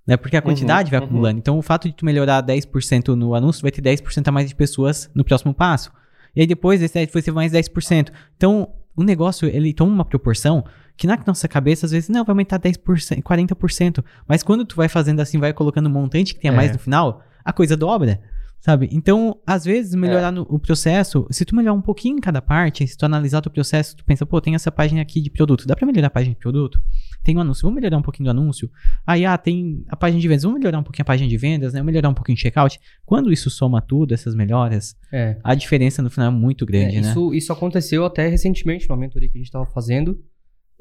[0.06, 0.18] né?
[0.18, 1.36] Porque a uhum, quantidade uhum, vai acumulando.
[1.36, 1.40] Uhum.
[1.40, 4.56] Então, o fato de tu melhorar 10% no anúncio vai ter 10% a mais de
[4.56, 5.92] pessoas no próximo passo.
[6.36, 8.12] E aí depois esse 10 vai ser mais 10%.
[8.36, 10.66] Então, o negócio, ele toma uma proporção
[10.96, 14.04] que na nossa cabeça, às vezes, não, vai aumentar 10%, 40%.
[14.28, 16.56] Mas quando tu vai fazendo assim, vai colocando um montante que tenha é.
[16.56, 18.22] mais no final, a coisa dobra.
[18.64, 18.88] Sabe?
[18.94, 20.32] Então, às vezes, melhorar é.
[20.32, 23.42] no, o processo, se tu melhorar um pouquinho em cada parte, se tu analisar o
[23.42, 26.10] teu processo, tu pensa, pô, tem essa página aqui de produto, dá pra melhorar a
[26.10, 26.82] página de produto?
[27.22, 28.72] Tem o um anúncio, vamos melhorar um pouquinho do anúncio?
[29.06, 31.74] Aí, ah, tem a página de vendas, vamos melhorar um pouquinho a página de vendas,
[31.74, 31.80] né?
[31.82, 32.80] Vamos melhorar um pouquinho o checkout.
[33.06, 35.38] Quando isso soma tudo, essas melhoras, é.
[35.44, 37.10] a diferença no final é muito grande, é, né?
[37.10, 40.24] Isso, isso aconteceu até recentemente, numa mentoria que a gente tava fazendo.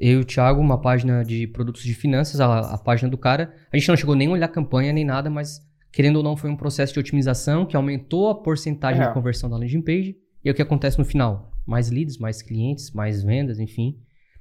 [0.02, 3.54] Eu e o Thiago, uma página de produtos de finanças, a, a página do cara.
[3.72, 5.60] A gente não chegou nem a olhar campanha nem nada, mas
[5.92, 9.06] querendo ou não, foi um processo de otimização que aumentou a porcentagem é.
[9.06, 10.16] de conversão da landing page.
[10.44, 11.52] E é o que acontece no final?
[11.64, 13.96] Mais leads, mais clientes, mais vendas, enfim.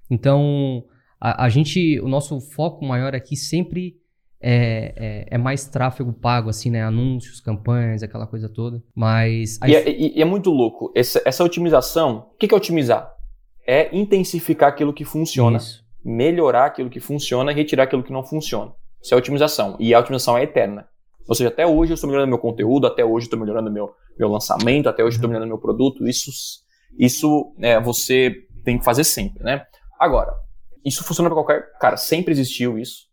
[0.10, 0.84] Então,
[1.20, 3.98] A, a gente, o nosso foco maior aqui sempre
[4.42, 6.84] é, é, é, mais tráfego pago, assim, né?
[6.84, 8.82] Anúncios, campanhas, aquela coisa toda.
[8.96, 9.60] Mas.
[9.64, 10.92] E, é, e, e, é, muito louco.
[10.96, 12.30] Essa, essa otimização.
[12.34, 13.21] O que é otimizar?
[13.66, 15.84] É intensificar aquilo que funciona, Isso.
[16.04, 18.74] melhorar aquilo que funciona e retirar aquilo que não funciona.
[19.02, 19.76] Isso é otimização.
[19.80, 20.88] E a otimização é eterna.
[21.28, 23.92] Ou seja, até hoje eu estou melhorando meu conteúdo, até hoje eu estou melhorando meu,
[24.18, 25.34] meu lançamento, até hoje eu estou uhum.
[25.34, 26.08] melhorando meu produto.
[26.08, 26.32] Isso,
[26.98, 29.66] isso é, você tem que fazer sempre, né?
[30.00, 30.34] Agora,
[30.84, 31.72] isso funciona para qualquer.
[31.80, 33.08] Cara, sempre existiu isso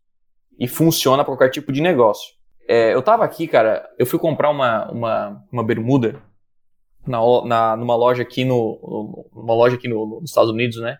[0.58, 2.34] e funciona para qualquer tipo de negócio.
[2.66, 6.20] É, eu tava aqui, cara, eu fui comprar uma, uma, uma bermuda
[7.08, 10.98] na, na, numa loja aqui no, numa loja aqui no, nos Estados Unidos, né?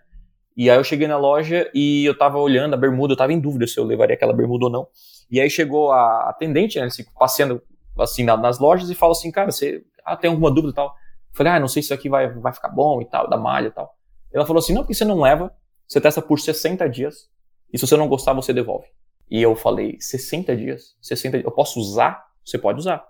[0.57, 3.39] E aí eu cheguei na loja e eu tava olhando a bermuda, eu tava em
[3.39, 4.89] dúvida se eu levaria aquela bermuda ou não.
[5.31, 7.63] E aí chegou a atendente, né, assim, passeando
[7.97, 10.87] assim nas lojas e falou assim, cara, você ah, tem alguma dúvida e tal?
[10.87, 13.37] Eu falei, ah, não sei se isso aqui vai, vai ficar bom e tal, da
[13.37, 13.95] malha e tal.
[14.33, 15.53] Ela falou assim, não, porque você não leva,
[15.87, 17.29] você testa por 60 dias
[17.73, 18.87] e se você não gostar, você devolve.
[19.31, 20.97] E eu falei, 60 dias?
[21.03, 22.25] 60 Eu posso usar?
[22.45, 23.07] Você pode usar.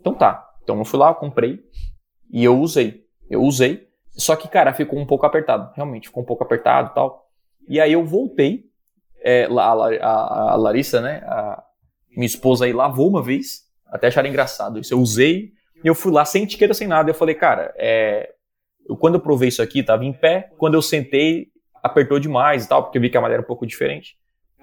[0.00, 0.44] Então tá.
[0.62, 1.60] Então eu fui lá, eu comprei
[2.30, 3.04] e eu usei.
[3.28, 3.88] Eu usei.
[4.10, 5.72] Só que, cara, ficou um pouco apertado.
[5.74, 7.28] Realmente, ficou um pouco apertado e tal.
[7.68, 8.66] E aí eu voltei.
[9.22, 11.22] É, a, a, a, Larissa, né?
[11.26, 11.64] A
[12.10, 13.64] minha esposa aí lavou uma vez.
[13.86, 14.92] Até acharam engraçado isso.
[14.92, 15.52] Eu usei
[15.82, 17.10] e eu fui lá sem etiqueta, sem nada.
[17.10, 18.34] Eu falei, cara, é,
[18.88, 20.50] eu, quando eu provei isso aqui, tava em pé.
[20.58, 21.48] Quando eu sentei,
[21.82, 24.16] apertou demais e tal, porque eu vi que a malha era um pouco diferente.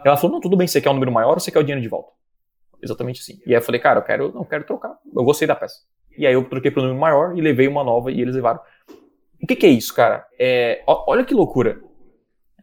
[0.04, 1.82] Ela falou, não, tudo bem, você quer um número maior ou você quer o dinheiro
[1.82, 2.12] de volta?
[2.82, 3.40] Exatamente assim.
[3.46, 4.98] E aí eu falei, cara, eu quero, não, quero trocar.
[5.16, 5.82] Eu gostei da peça.
[6.18, 8.60] E aí eu troquei para um número maior e levei uma nova e eles levaram.
[9.42, 10.26] O que, que é isso, cara?
[10.40, 11.82] É, olha que loucura.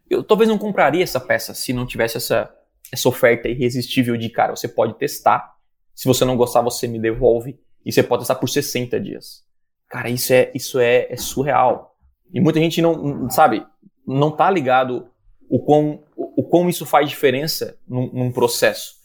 [0.09, 2.55] Eu talvez não compraria essa peça se não tivesse essa,
[2.93, 5.55] essa oferta irresistível de, cara, você pode testar.
[5.95, 7.59] Se você não gostar, você me devolve.
[7.85, 9.45] E você pode testar por 60 dias.
[9.89, 11.97] Cara, isso é, isso é, é surreal.
[12.33, 13.65] E muita gente não, sabe,
[14.07, 15.09] não tá ligado
[15.49, 18.97] o quão, o, o quão isso faz diferença num, num, processo.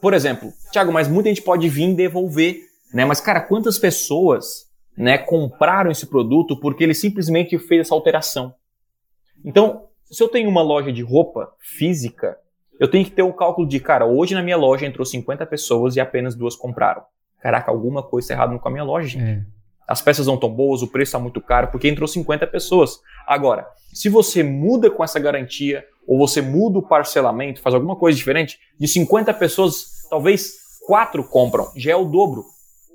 [0.00, 2.60] Por exemplo, Thiago, mas muita gente pode vir devolver,
[2.92, 3.04] né?
[3.04, 8.54] Mas, cara, quantas pessoas né, compraram esse produto porque ele simplesmente fez essa alteração?
[9.44, 12.36] Então, se eu tenho uma loja de roupa física,
[12.78, 15.96] eu tenho que ter o cálculo de, cara, hoje na minha loja entrou 50 pessoas
[15.96, 17.02] e apenas duas compraram.
[17.40, 19.40] Caraca, alguma coisa está errada com a minha loja, gente.
[19.40, 19.42] É.
[19.86, 23.00] As peças não estão boas, o preço está muito caro, porque entrou 50 pessoas.
[23.26, 28.16] Agora, se você muda com essa garantia, ou você muda o parcelamento, faz alguma coisa
[28.16, 30.52] diferente, de 50 pessoas, talvez
[30.86, 32.44] 4 compram, já é o dobro.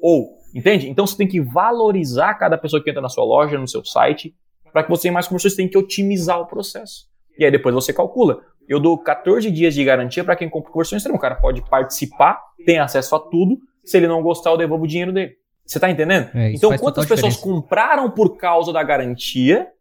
[0.06, 0.90] Ou, entende?
[0.90, 4.36] Então você tem que valorizar cada pessoa que entra na sua loja, no seu site,
[4.72, 7.08] para que você tenha mais conversões, você tem que otimizar o processo.
[7.38, 8.40] E aí depois você calcula.
[8.68, 11.18] Eu dou 14 dias de garantia para quem compra conversão extrema.
[11.18, 13.58] O cara pode participar, tem acesso a tudo.
[13.84, 15.34] Se ele não gostar, eu devolvo o dinheiro dele.
[15.66, 16.30] Você está entendendo?
[16.36, 17.62] É, então, quantas pessoas diferença.
[17.62, 19.72] compraram por causa da garantia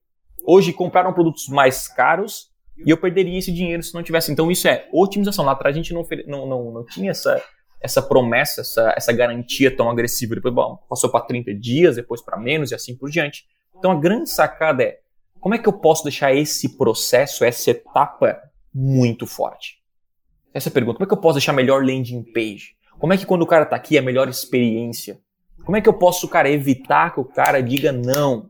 [0.46, 2.50] Hoje compraram produtos mais caros
[2.84, 4.30] e eu perderia esse dinheiro se não tivesse.
[4.30, 5.44] Então isso é otimização.
[5.44, 7.42] Lá atrás a gente não, não, não, não tinha essa,
[7.84, 10.34] essa promessa, essa, essa garantia tão agressiva.
[10.34, 13.44] Depois bom, passou para 30 dias, depois para menos e assim por diante.
[13.76, 15.00] Então a grande sacada é
[15.38, 18.40] como é que eu posso deixar esse processo, essa etapa
[18.74, 19.82] muito forte?
[20.54, 20.96] Essa é pergunta.
[20.96, 22.74] Como é que eu posso deixar melhor landing page?
[22.98, 25.20] Como é que quando o cara está aqui é a melhor experiência?
[25.62, 28.48] Como é que eu posso, cara, evitar que o cara diga não?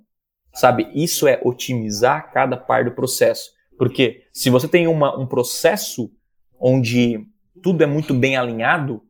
[0.53, 3.51] Sabe, isso é otimizar cada parte do processo.
[3.77, 6.13] Porque se você tem uma, um processo
[6.61, 7.27] onde
[7.61, 9.03] tudo é muito bem alinhado,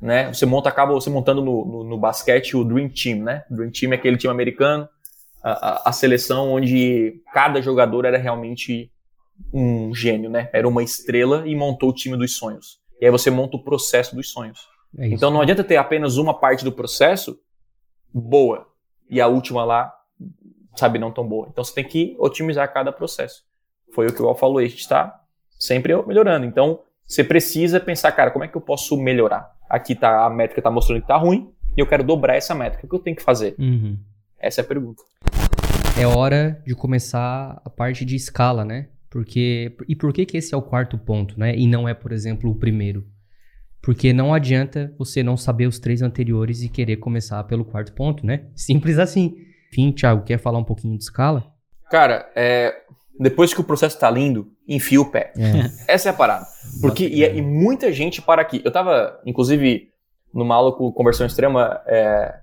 [0.00, 0.32] né?
[0.32, 3.44] Você monta, acaba você montando no, no, no basquete o Dream Team, né?
[3.50, 4.88] Dream Team é aquele time americano,
[5.42, 8.90] a, a, a, seleção onde cada jogador era realmente
[9.52, 10.48] um gênio, né?
[10.52, 12.78] Era uma estrela e montou o time dos sonhos.
[13.00, 14.68] E aí você monta o processo dos sonhos.
[14.98, 17.38] É então não adianta ter apenas uma parte do processo
[18.12, 18.66] boa
[19.08, 19.94] e a última lá
[20.76, 21.48] sabe, não tão boa.
[21.50, 23.44] Então você tem que otimizar cada processo.
[23.92, 25.20] Foi o que o Al falou, a gente está
[25.58, 26.46] sempre melhorando.
[26.46, 29.50] Então você precisa pensar, cara, como é que eu posso melhorar?
[29.70, 32.84] Aqui tá a métrica está mostrando que está ruim e eu quero dobrar essa métrica.
[32.84, 33.54] O que eu tenho que fazer?
[33.56, 33.96] Uhum.
[34.36, 35.00] Essa é a pergunta.
[35.96, 38.88] É hora de começar a parte de escala, né?
[39.08, 41.54] Porque e por que que esse é o quarto ponto, né?
[41.54, 43.06] E não é, por exemplo, o primeiro?
[43.80, 48.26] Porque não adianta você não saber os três anteriores e querer começar pelo quarto ponto,
[48.26, 48.46] né?
[48.56, 49.36] Simples assim.
[49.70, 51.44] Enfim, Thiago, quer falar um pouquinho de escala?
[51.88, 52.74] Cara, é,
[53.20, 55.32] depois que o processo tá lindo, enfia o pé.
[55.36, 55.70] É.
[55.94, 56.46] Essa é a parada.
[56.80, 58.62] Porque e, e, muita gente para aqui.
[58.64, 59.90] Eu tava, inclusive,
[60.32, 62.38] numa aula com conversão extrema, é,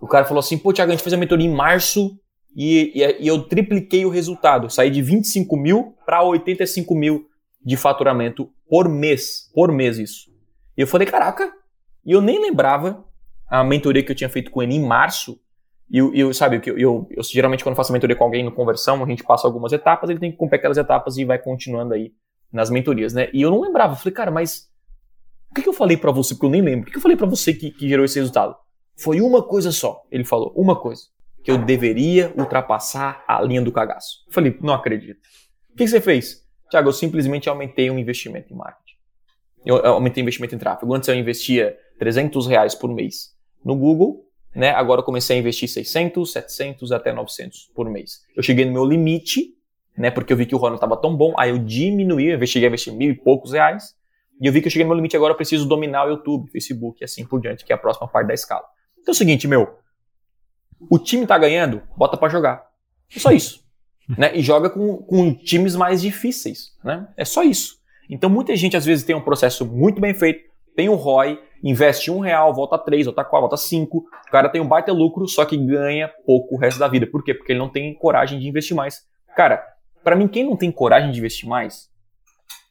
[0.00, 2.16] o cara falou assim, pô, Thiago, a gente fez a mentoria em março
[2.56, 4.70] e, e, e eu tripliquei o resultado.
[4.70, 7.26] Saí de 25 mil para 85 mil
[7.64, 9.50] de faturamento por mês.
[9.52, 10.30] Por mês isso.
[10.76, 11.52] E eu falei, caraca,
[12.06, 13.04] e eu nem lembrava
[13.48, 15.40] a mentoria que eu tinha feito com ele em março
[15.90, 19.06] E eu, sabe, eu, eu, eu, geralmente quando faço mentoria com alguém no conversão, a
[19.06, 22.12] gente passa algumas etapas, ele tem que cumprir aquelas etapas e vai continuando aí
[22.50, 23.28] nas mentorias, né?
[23.32, 24.70] E eu não lembrava, eu falei, cara, mas
[25.50, 26.34] o que, que eu falei para você?
[26.34, 26.82] Porque eu nem lembro.
[26.82, 28.56] O que, que eu falei para você que, que gerou esse resultado?
[28.96, 30.02] Foi uma coisa só.
[30.10, 31.02] Ele falou, uma coisa.
[31.44, 34.24] Que eu deveria ultrapassar a linha do cagaço.
[34.26, 35.20] Eu falei, não acredito.
[35.70, 36.44] O que, que você fez?
[36.70, 38.94] Tiago, eu simplesmente aumentei o um investimento em marketing.
[39.64, 40.92] Eu aumentei o investimento em tráfego.
[40.92, 44.24] Antes eu investia 300 reais por mês no Google,
[44.54, 44.70] né?
[44.70, 48.22] Agora eu comecei a investir 600, 700 até 900 por mês.
[48.36, 49.54] Eu cheguei no meu limite,
[49.96, 50.10] né?
[50.10, 52.66] Porque eu vi que o ROI não estava tão bom, aí eu diminuí, eu cheguei
[52.66, 53.94] a investir mil e poucos reais,
[54.40, 56.50] e eu vi que eu cheguei no meu limite agora, eu preciso dominar o YouTube,
[56.50, 58.64] Facebook e assim por diante, que é a próxima parte da escala.
[59.00, 59.78] Então é o seguinte, meu,
[60.90, 62.66] o time tá ganhando, bota para jogar.
[63.14, 63.64] É só isso.
[64.18, 64.36] né?
[64.36, 67.08] E joga com, com times mais difíceis, né?
[67.16, 67.78] É só isso.
[68.08, 70.44] Então muita gente às vezes tem um processo muito bem feito,
[70.76, 74.04] tem um ROI, investe um real, volta três, volta quatro, volta cinco.
[74.26, 77.06] O cara tem um baita lucro, só que ganha pouco o resto da vida.
[77.06, 77.32] Por quê?
[77.32, 79.06] Porque ele não tem coragem de investir mais.
[79.34, 79.64] Cara,
[80.02, 81.88] para mim, quem não tem coragem de investir mais,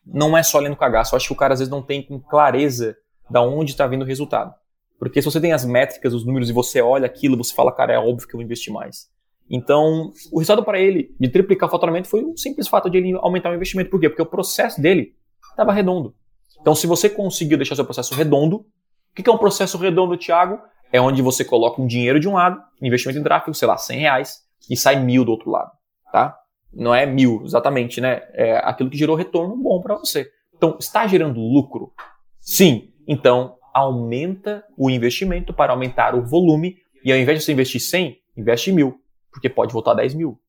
[0.05, 1.15] não é só lendo cagaço.
[1.15, 2.95] Eu acho que o cara às vezes não tem com clareza
[3.29, 4.53] da onde está vindo o resultado.
[4.99, 7.93] Porque se você tem as métricas, os números e você olha aquilo, você fala, cara,
[7.93, 9.11] é óbvio que eu vou investir mais.
[9.49, 13.13] Então, o resultado para ele de triplicar o faturamento foi um simples fato de ele
[13.17, 13.89] aumentar o investimento.
[13.89, 14.07] Por quê?
[14.07, 15.15] Porque o processo dele
[15.49, 16.15] estava redondo.
[16.61, 18.65] Então, se você conseguiu deixar seu processo redondo,
[19.13, 20.59] o que é um processo redondo, Thiago?
[20.91, 23.99] É onde você coloca um dinheiro de um lado, investimento em tráfego, sei lá, 100
[23.99, 25.71] reais, e sai mil do outro lado,
[26.11, 26.37] tá?
[26.71, 28.21] Não é mil, exatamente, né?
[28.33, 30.29] É aquilo que gerou retorno bom para você.
[30.55, 31.93] Então, está gerando lucro?
[32.39, 32.91] Sim.
[33.07, 38.17] Então, aumenta o investimento para aumentar o volume, e ao invés de você investir 100,
[38.37, 38.99] investe mil,
[39.31, 40.39] porque pode voltar 10 mil.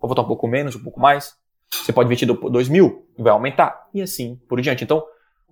[0.00, 1.34] Pode voltar um pouco menos, um pouco mais.
[1.70, 4.84] Você pode investir 2 mil vai aumentar, e assim por diante.
[4.84, 5.02] Então,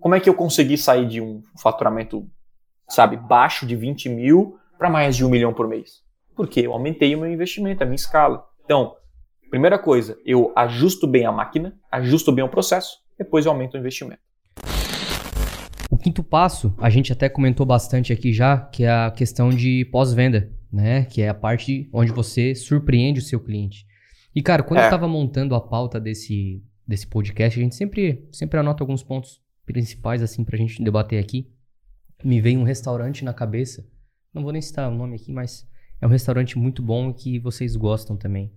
[0.01, 2.27] como é que eu consegui sair de um faturamento,
[2.91, 6.03] sabe, baixo de 20 mil para mais de um milhão por mês?
[6.36, 8.45] Porque eu aumentei o meu investimento, a minha escala.
[8.64, 8.97] Então,
[9.51, 13.78] primeira coisa, eu ajusto bem a máquina, ajusto bem o processo, depois eu aumento o
[13.78, 14.20] investimento.
[15.91, 19.84] O quinto passo, a gente até comentou bastante aqui já, que é a questão de
[19.86, 21.05] pós-venda, né?
[21.05, 23.86] Que é a parte onde você surpreende o seu cliente.
[24.34, 24.82] E, cara, quando é.
[24.82, 29.43] eu estava montando a pauta desse, desse podcast, a gente sempre, sempre anota alguns pontos
[29.66, 31.51] principais, assim, pra gente debater aqui,
[32.25, 33.87] me veio um restaurante na cabeça.
[34.33, 35.66] Não vou nem citar o nome aqui, mas
[36.01, 38.53] é um restaurante muito bom que vocês gostam também.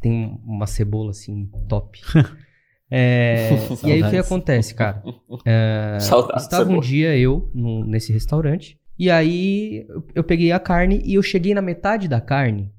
[0.00, 2.00] Tem uma cebola, assim, top.
[2.94, 3.48] É,
[3.86, 5.02] e aí o que acontece, cara?
[5.46, 5.96] É,
[6.36, 11.22] estava um dia eu no, nesse restaurante e aí eu, peguei a carne e eu
[11.22, 12.70] cheguei na metade da carne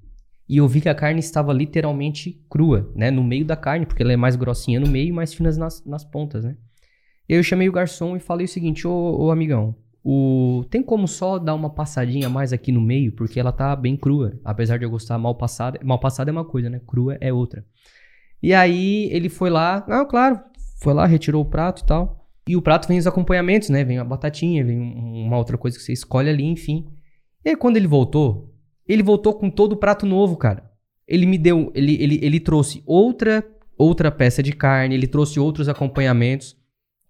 [0.47, 3.09] e eu vi que a carne estava literalmente crua, né?
[3.09, 5.83] No meio da carne, porque ela é mais grossinha no meio e mais finas nas,
[5.83, 6.57] nas pontas, né?
[7.27, 10.65] Eu chamei o garçom e falei o seguinte, ô, ô amigão, o...
[10.69, 14.39] tem como só dar uma passadinha mais aqui no meio, porque ela tá bem crua.
[14.43, 15.79] Apesar de eu gostar mal passada.
[15.83, 16.81] Mal passada é uma coisa, né?
[16.85, 17.65] Crua é outra.
[18.41, 20.39] E aí ele foi lá, não, claro,
[20.81, 22.27] foi lá, retirou o prato e tal.
[22.47, 23.85] E o prato vem os acompanhamentos, né?
[23.85, 26.85] Vem a batatinha, vem uma outra coisa que você escolhe ali, enfim.
[27.45, 28.53] E aí quando ele voltou,
[28.85, 30.69] ele voltou com todo o prato novo, cara.
[31.07, 33.45] Ele me deu, ele, ele, ele trouxe outra
[33.77, 36.55] outra peça de carne, ele trouxe outros acompanhamentos.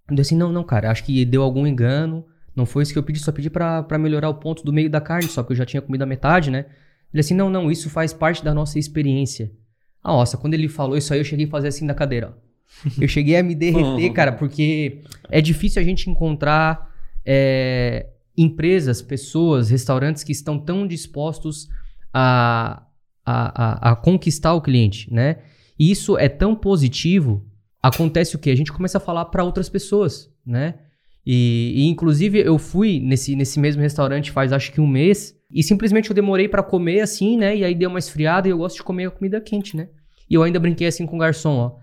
[0.10, 2.26] Eu disse assim, não, não, cara, acho que deu algum engano.
[2.56, 5.02] Não foi isso que eu pedi, só pedi para melhorar o ponto do meio da
[5.02, 6.66] carne, só que eu já tinha comido a metade, né?
[7.12, 9.52] Ele assim, não, não, isso faz parte da nossa experiência.
[10.04, 12.44] Ah, nossa, quando ele falou isso aí, eu cheguei a fazer assim na cadeira, ó.
[13.00, 16.92] Eu cheguei a me derreter, cara, porque é difícil a gente encontrar
[17.26, 21.70] é, empresas, pessoas, restaurantes que estão tão dispostos
[22.12, 22.84] a,
[23.26, 25.38] a, a, a conquistar o cliente, né?
[25.78, 27.46] E isso é tão positivo
[27.84, 28.50] acontece o que?
[28.50, 30.76] A gente começa a falar para outras pessoas, né?
[31.26, 35.64] E, e, inclusive eu fui nesse, nesse mesmo restaurante faz acho que um mês e
[35.64, 37.56] simplesmente eu demorei para comer assim, né?
[37.56, 39.88] E aí deu uma esfriada e eu gosto de comer a comida quente, né?
[40.30, 41.76] E eu ainda brinquei assim com o garçom, ó.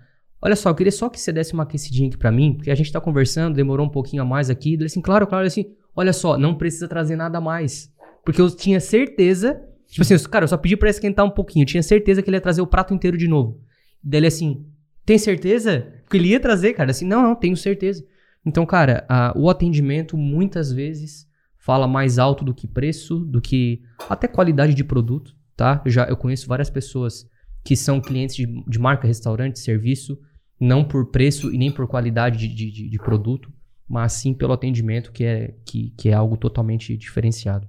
[0.42, 2.74] Olha só, eu queria só que você desse uma aquecidinha aqui para mim, porque a
[2.74, 4.74] gente tá conversando, demorou um pouquinho a mais aqui.
[4.74, 7.92] Ele assim, claro, claro, assim, olha só, não precisa trazer nada mais.
[8.24, 11.66] Porque eu tinha certeza, tipo assim, cara, eu só pedi para esquentar um pouquinho, eu
[11.66, 13.60] tinha certeza que ele ia trazer o prato inteiro de novo.
[14.02, 14.66] Daí ele assim,
[15.04, 15.92] tem certeza?
[16.10, 16.90] Que ele ia trazer, cara.
[16.90, 18.04] Assim, não, não, tenho certeza.
[18.44, 21.28] Então, cara, a, o atendimento muitas vezes
[21.58, 25.82] fala mais alto do que preço, do que até qualidade de produto, tá?
[25.84, 27.28] Eu já eu conheço várias pessoas
[27.62, 30.18] que são clientes de, de marca, restaurante, serviço,
[30.58, 33.52] não por preço e nem por qualidade de, de, de produto,
[33.86, 37.68] mas sim pelo atendimento, que é, que, que é algo totalmente diferenciado.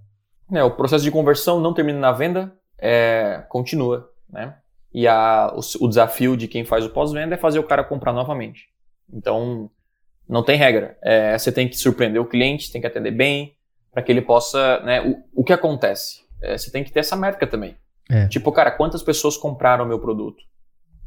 [0.52, 4.56] É, o processo de conversão não termina na venda, é, continua, né?
[4.94, 8.12] E a, o, o desafio de quem faz o pós-venda é fazer o cara comprar
[8.12, 8.68] novamente.
[9.12, 9.70] Então,
[10.32, 10.98] não tem regra.
[11.04, 13.56] É, você tem que surpreender o cliente, tem que atender bem,
[13.92, 14.80] para que ele possa.
[14.80, 16.22] Né, o, o que acontece?
[16.42, 17.76] É, você tem que ter essa métrica também.
[18.10, 18.28] É.
[18.28, 20.42] Tipo, cara, quantas pessoas compraram o meu produto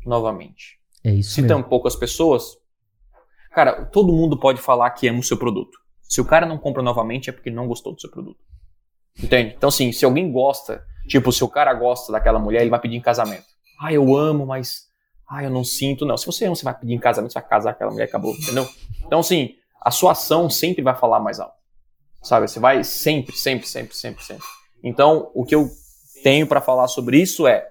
[0.06, 0.78] novamente?
[1.02, 1.56] É isso Se mesmo.
[1.56, 2.56] tem poucas pessoas,
[3.52, 5.78] cara, todo mundo pode falar que ama o seu produto.
[6.02, 8.38] Se o cara não compra novamente é porque não gostou do seu produto.
[9.20, 9.54] Entende?
[9.56, 12.96] Então, assim, se alguém gosta, tipo, se o cara gosta daquela mulher, ele vai pedir
[12.96, 13.46] em casamento.
[13.80, 14.88] Ah, eu amo, mas.
[15.34, 16.06] Ah, eu não sinto.
[16.06, 18.32] Não, se você ama, você vai pedir em casamento, você vai casar aquela mulher, acabou,
[18.34, 18.68] entendeu?
[19.04, 21.56] Então, assim, a sua ação sempre vai falar mais alto.
[22.22, 22.46] Sabe?
[22.46, 24.44] Você vai sempre, sempre, sempre, sempre, sempre.
[24.82, 25.68] Então, o que eu
[26.22, 27.66] tenho para falar sobre isso é: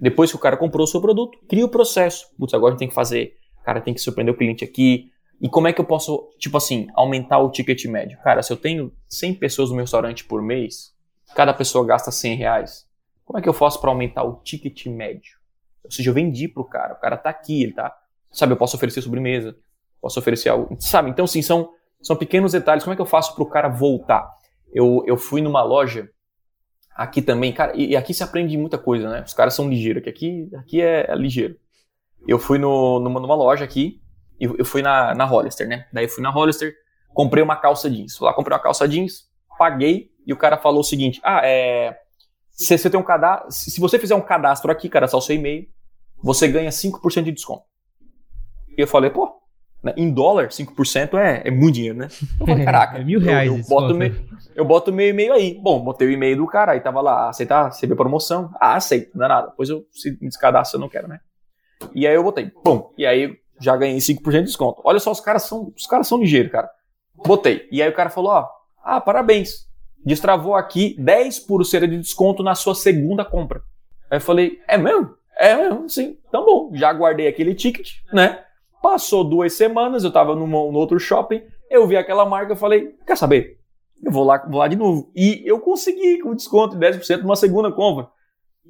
[0.00, 2.26] depois que o cara comprou o seu produto, cria o processo.
[2.38, 3.34] Putz, agora a gente tem que fazer.
[3.62, 5.10] Cara, tem que surpreender o cliente aqui.
[5.38, 8.18] E como é que eu posso, tipo assim, aumentar o ticket médio?
[8.22, 10.94] Cara, se eu tenho 100 pessoas no meu restaurante por mês,
[11.34, 12.86] cada pessoa gasta 100 reais,
[13.24, 15.39] como é que eu faço para aumentar o ticket médio?
[15.84, 17.96] Ou seja, eu vendi pro cara, o cara tá aqui, ele tá,
[18.30, 19.56] sabe, eu posso oferecer sobremesa,
[20.00, 21.10] posso oferecer algo, sabe?
[21.10, 21.70] Então, assim, são,
[22.02, 22.84] são pequenos detalhes.
[22.84, 24.28] Como é que eu faço pro cara voltar?
[24.72, 26.10] Eu, eu fui numa loja
[26.94, 29.22] aqui também, cara, e, e aqui se aprende muita coisa, né?
[29.26, 31.56] Os caras são ligeiros, que aqui, aqui é, é ligeiro.
[32.28, 34.00] Eu fui no, numa, numa loja aqui,
[34.38, 35.86] eu, eu fui na, na Hollister, né?
[35.92, 36.74] Daí eu fui na Hollister,
[37.12, 38.16] comprei uma calça jeans.
[38.16, 39.28] Fui lá, comprei uma calça jeans,
[39.58, 41.96] paguei, e o cara falou o seguinte: Ah, é.
[42.60, 43.50] Se você tem um cadastro.
[43.50, 45.66] Se você fizer um cadastro aqui, cara, só o seu e-mail,
[46.22, 47.64] você ganha 5% de desconto.
[48.76, 49.32] E eu falei, pô,
[49.82, 52.08] né, em dólar, 5% é, é muito dinheiro, né?
[52.38, 53.48] Eu falei, caraca, é mil reais.
[53.48, 54.14] Eu, eu boto, me,
[54.54, 55.58] eu boto meu e-mail aí.
[55.58, 58.50] Bom, botei o e-mail do cara, aí tava lá, aceitar, receber promoção.
[58.60, 59.48] Ah, aceito, não é nada.
[59.48, 61.18] Depois eu se me descadastro, eu não quero, né?
[61.94, 64.82] E aí eu botei, bom, e aí já ganhei 5% de desconto.
[64.84, 66.68] Olha só, os caras são, os caras são ligeiros, cara.
[67.24, 67.66] Botei.
[67.72, 68.48] E aí o cara falou, ó,
[68.84, 69.69] ah, parabéns.
[70.04, 73.62] Destravou aqui 10% de desconto na sua segunda compra.
[74.10, 75.14] Aí eu falei, é mesmo?
[75.36, 76.16] É mesmo, sim.
[76.28, 78.42] Então bom, já guardei aquele ticket, né?
[78.82, 82.94] Passou duas semanas, eu tava num, num outro shopping, eu vi aquela marca, eu falei,
[83.06, 83.58] quer saber?
[84.02, 85.10] Eu vou lá, vou lá de novo.
[85.14, 88.08] E eu consegui com desconto de 10% numa segunda compra.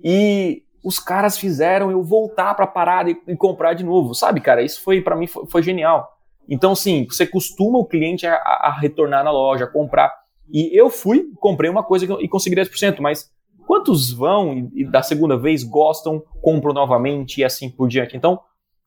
[0.03, 4.63] E os caras fizeram eu voltar para parar e, e, comprar de novo, sabe, cara?
[4.63, 6.17] Isso foi para mim foi, foi, genial.
[6.49, 10.13] Então, sim, você costuma o cliente a, a, retornar na loja, comprar.
[10.53, 13.31] E eu fui, comprei uma coisa e consegui 10%, mas
[13.67, 18.17] quantos vão e, da segunda vez gostam, compram novamente e assim por diante?
[18.17, 18.41] Então,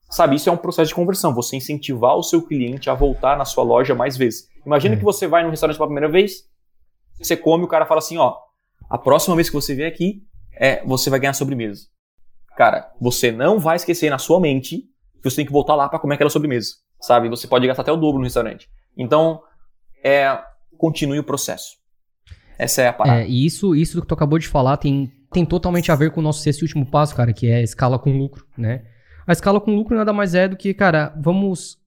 [0.09, 1.34] sabe, isso é um processo de conversão.
[1.34, 4.47] Você incentivar o seu cliente a voltar na sua loja mais vezes.
[4.66, 4.97] Imagina é.
[4.97, 6.49] que você vai no restaurante pela primeira vez,
[7.18, 8.36] você come, o cara fala assim, ó,
[8.89, 10.22] a próxima vez que você vier aqui,
[10.55, 11.88] é você vai ganhar sobremesa.
[12.55, 14.89] Cara, você não vai esquecer na sua mente
[15.22, 17.30] que você tem que voltar lá para comer aquela sobremesa, sabe?
[17.30, 18.70] Você pode gastar até o dobro no restaurante.
[18.95, 19.41] Então,
[20.03, 20.38] é,
[20.84, 21.78] continue o processo.
[22.58, 23.22] Essa é a parada.
[23.22, 26.20] É, e isso, isso que tu acabou de falar tem, tem totalmente a ver com
[26.20, 28.84] o nosso sexto e último passo, cara, que é a escala com lucro, né?
[29.26, 31.78] A escala com lucro nada mais é do que, cara, vamos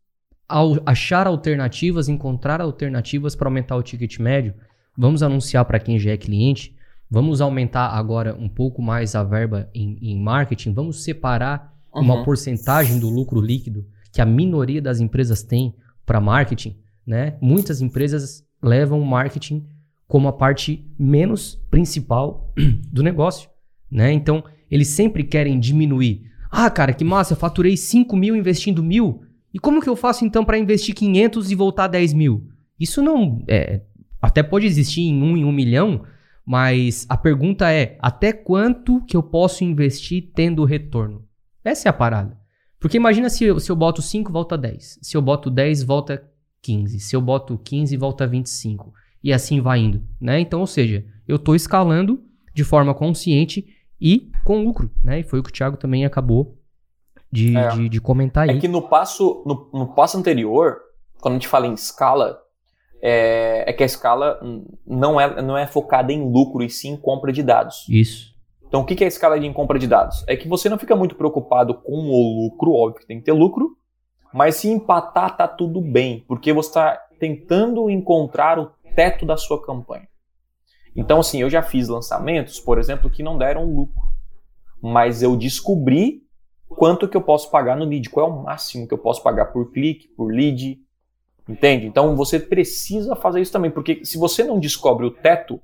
[0.49, 4.55] ao achar alternativas, encontrar alternativas para aumentar o ticket médio.
[4.97, 6.77] Vamos anunciar para quem já é cliente
[7.09, 10.73] Vamos aumentar agora um pouco mais a verba em, em marketing.
[10.73, 12.03] Vamos separar uhum.
[12.03, 15.75] uma porcentagem do lucro líquido que a minoria das empresas tem
[16.05, 16.77] para marketing.
[17.07, 17.37] Né?
[17.41, 19.67] Muitas empresas levam o marketing
[20.09, 22.53] como a parte menos principal
[22.93, 23.51] do negócio.
[23.91, 24.13] Né?
[24.13, 26.31] Então, eles sempre querem diminuir.
[26.51, 29.23] Ah, cara, que massa, eu faturei 5 mil investindo mil.
[29.53, 32.49] E como que eu faço então para investir 500 e voltar 10 mil?
[32.79, 33.43] Isso não.
[33.49, 33.81] É,
[34.21, 36.05] até pode existir em um em um milhão,
[36.45, 41.25] mas a pergunta é: até quanto que eu posso investir tendo retorno?
[41.65, 42.39] Essa é a parada.
[42.79, 44.99] Porque imagina se eu, se eu boto 5, volta 10.
[45.03, 46.23] Se eu boto 10, volta
[46.63, 47.01] 15.
[47.01, 48.93] Se eu boto 15, volta 25.
[49.23, 50.03] E assim vai indo.
[50.21, 50.41] Né?
[50.41, 52.23] Então, ou seja, eu estou escalando
[52.55, 53.67] de forma consciente
[54.01, 54.91] e com lucro.
[55.03, 55.21] Né?
[55.21, 56.59] E foi o que o Thiago também acabou
[57.31, 57.69] de, é.
[57.71, 58.57] de, de comentar aí.
[58.57, 60.79] É que no passo, no, no passo anterior,
[61.21, 62.41] quando a gente fala em escala,
[63.03, 64.41] é, é, que a escala
[64.87, 67.87] não é, não é focada em lucro e sim em compra de dados.
[67.89, 68.35] Isso.
[68.67, 70.25] Então, o que é a escala de compra de dados?
[70.27, 73.33] É que você não fica muito preocupado com o lucro, óbvio que tem que ter
[73.33, 73.77] lucro,
[74.37, 79.65] mas se empatar, tá tudo bem, porque você está tentando encontrar o teto da sua
[79.65, 80.07] campanha.
[80.95, 84.03] Então, assim, eu já fiz lançamentos, por exemplo, que não deram lucro,
[84.81, 86.23] mas eu descobri
[86.69, 89.47] quanto que eu posso pagar no lead, qual é o máximo que eu posso pagar
[89.47, 90.81] por clique, por lead,
[91.49, 91.87] Entende?
[91.87, 95.61] Então você precisa fazer isso também, porque se você não descobre o teto,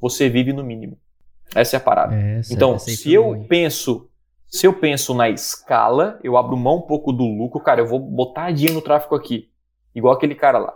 [0.00, 0.96] você vive no mínimo.
[1.54, 2.14] Essa é a parada.
[2.14, 3.44] Essa, então, essa se eu ruim.
[3.44, 4.07] penso,
[4.48, 8.00] se eu penso na escala, eu abro mão um pouco do lucro, cara, eu vou
[8.00, 9.50] botar dinheiro no tráfego aqui.
[9.94, 10.74] Igual aquele cara lá.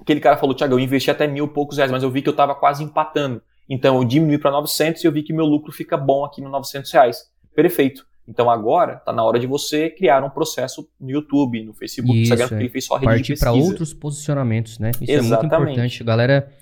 [0.00, 2.28] Aquele cara falou, Thiago, eu investi até mil e poucos reais, mas eu vi que
[2.28, 3.40] eu estava quase empatando.
[3.68, 6.50] Então eu diminui para 900 e eu vi que meu lucro fica bom aqui no
[6.50, 7.30] 900 reais.
[7.54, 8.04] Perfeito.
[8.26, 12.32] Então agora está na hora de você criar um processo no YouTube, no Facebook, Isso,
[12.32, 14.90] Instagram, porque ele fez só rede Partir para outros posicionamentos, né?
[15.00, 15.54] Isso Exatamente.
[15.54, 16.04] é muito importante.
[16.04, 16.52] Galera,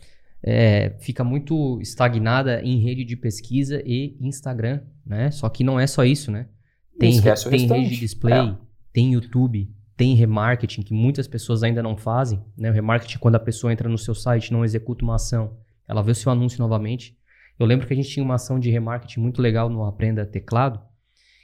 [0.42, 5.30] é, fica muito estagnada em rede de pesquisa e Instagram, né?
[5.30, 6.46] Só que não é só isso, né?
[6.98, 8.56] Tem, tem rede de display, é.
[8.92, 12.42] tem YouTube, tem remarketing, que muitas pessoas ainda não fazem.
[12.56, 12.70] Né?
[12.70, 16.12] O remarketing, quando a pessoa entra no seu site não executa uma ação, ela vê
[16.12, 17.18] o seu anúncio novamente.
[17.58, 20.80] Eu lembro que a gente tinha uma ação de remarketing muito legal no Aprenda Teclado,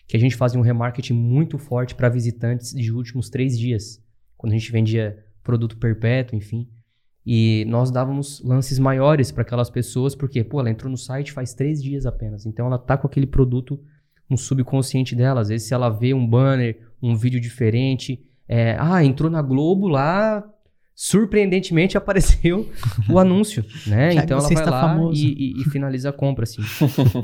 [0.06, 4.02] que a gente fazia um remarketing muito forte para visitantes de últimos três dias,
[4.36, 6.68] quando a gente vendia produto perpétuo, enfim.
[7.26, 11.52] E nós dávamos lances maiores para aquelas pessoas, porque, pô, ela entrou no site faz
[11.52, 12.46] três dias apenas.
[12.46, 13.80] Então ela tá com aquele produto
[14.30, 15.40] no subconsciente dela.
[15.40, 19.88] Às vezes, se ela vê um banner, um vídeo diferente, é, ah, entrou na Globo
[19.88, 20.44] lá,
[20.94, 22.70] surpreendentemente apareceu
[23.10, 24.14] o anúncio, né?
[24.14, 26.62] então ela vai lá e, e, e, finaliza a compra, assim.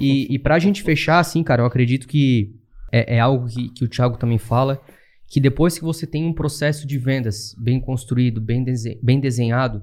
[0.00, 2.54] e, e pra gente fechar, assim, cara, eu acredito que
[2.90, 4.82] é, é algo que, que o Thiago também fala,
[5.28, 8.64] que depois que você tem um processo de vendas bem construído, bem,
[9.02, 9.82] bem desenhado,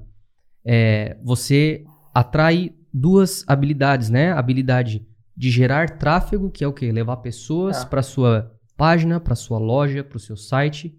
[0.64, 1.84] é, você
[2.14, 4.32] atrai duas habilidades, né?
[4.32, 5.06] A habilidade
[5.36, 6.92] de gerar tráfego, que é o quê?
[6.92, 7.86] Levar pessoas é.
[7.86, 10.94] para sua página, para sua loja, para o seu site,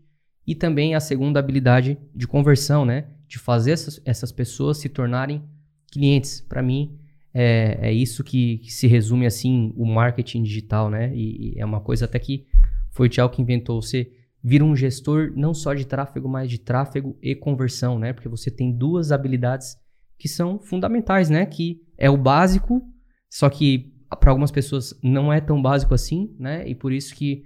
[0.46, 3.08] e também a segunda habilidade de conversão, né?
[3.28, 5.44] De fazer essas, essas pessoas se tornarem
[5.92, 6.42] clientes.
[6.42, 6.98] Para mim,
[7.34, 11.16] é, é isso que, que, se resume assim o marketing digital, né?
[11.16, 12.46] E, e, é uma coisa até que
[12.90, 13.82] foi o Thiago que inventou.
[13.82, 14.12] Você
[14.44, 18.14] vira um gestor não só de tráfego, mas de tráfego e conversão, né?
[18.14, 19.78] Porque você tem duas habilidades
[20.18, 21.46] que são fundamentais, né?
[21.46, 22.82] Que é o básico,
[23.30, 26.68] só que para algumas pessoas não é tão básico assim, né?
[26.68, 27.44] E por isso que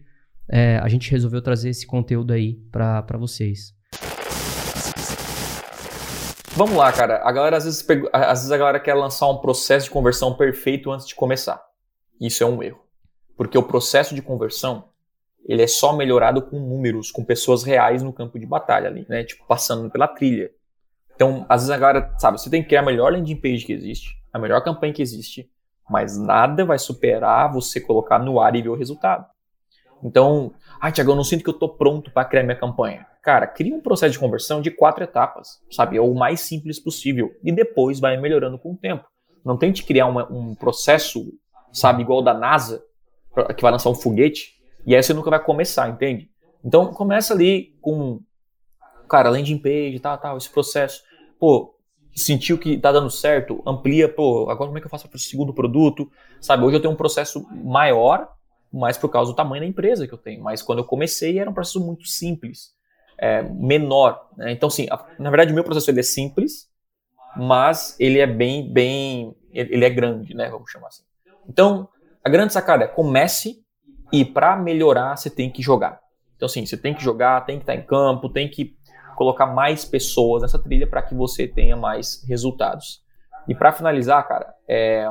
[0.49, 3.73] é, a gente resolveu trazer esse conteúdo aí para vocês.
[6.55, 7.21] Vamos lá, cara.
[7.23, 10.89] A galera às vezes, às vezes a galera quer lançar um processo de conversão perfeito
[10.89, 11.61] antes de começar.
[12.19, 12.79] Isso é um erro.
[13.35, 14.89] Porque o processo de conversão,
[15.45, 19.23] ele é só melhorado com números, com pessoas reais no campo de batalha ali, né?
[19.23, 20.49] Tipo, passando pela trilha.
[21.15, 23.71] Então, às vezes a galera, sabe, você tem que criar a melhor landing page que
[23.71, 25.49] existe, a melhor campanha que existe,
[25.89, 29.25] mas nada vai superar você colocar no ar e ver o resultado.
[30.03, 33.05] Então, ah, Tiago, eu não sinto que eu estou pronto para criar minha campanha.
[33.21, 35.97] Cara, cria um processo de conversão de quatro etapas, sabe?
[35.97, 37.31] É o mais simples possível.
[37.43, 39.05] E depois vai melhorando com o tempo.
[39.43, 41.33] Não tente criar uma, um processo,
[41.71, 42.83] sabe, igual da NASA,
[43.55, 44.54] que vai lançar um foguete,
[44.85, 46.29] e aí você nunca vai começar, entende?
[46.63, 48.19] Então, começa ali com,
[49.09, 51.03] cara, landing page, tal, tal, esse processo.
[51.39, 51.75] Pô,
[52.15, 55.19] sentiu que tá dando certo, amplia, pô, agora como é que eu faço para o
[55.19, 56.09] segundo produto?
[56.39, 58.29] Sabe, hoje eu tenho um processo maior
[58.71, 60.43] mais por causa do tamanho da empresa que eu tenho.
[60.43, 62.73] Mas quando eu comecei era um processo muito simples,
[63.17, 64.29] é, menor.
[64.37, 64.51] Né?
[64.51, 66.69] Então, sim, na verdade o meu processo ele é simples,
[67.35, 70.49] mas ele é bem, bem, ele é grande, né?
[70.49, 71.03] Vamos chamar assim.
[71.47, 71.89] Então,
[72.23, 73.64] a grande sacada é comece
[74.11, 75.99] e para melhorar você tem que jogar.
[76.35, 78.75] Então, assim, você tem que jogar, tem que estar em campo, tem que
[79.15, 83.01] colocar mais pessoas nessa trilha para que você tenha mais resultados.
[83.47, 85.09] E para finalizar, cara, é,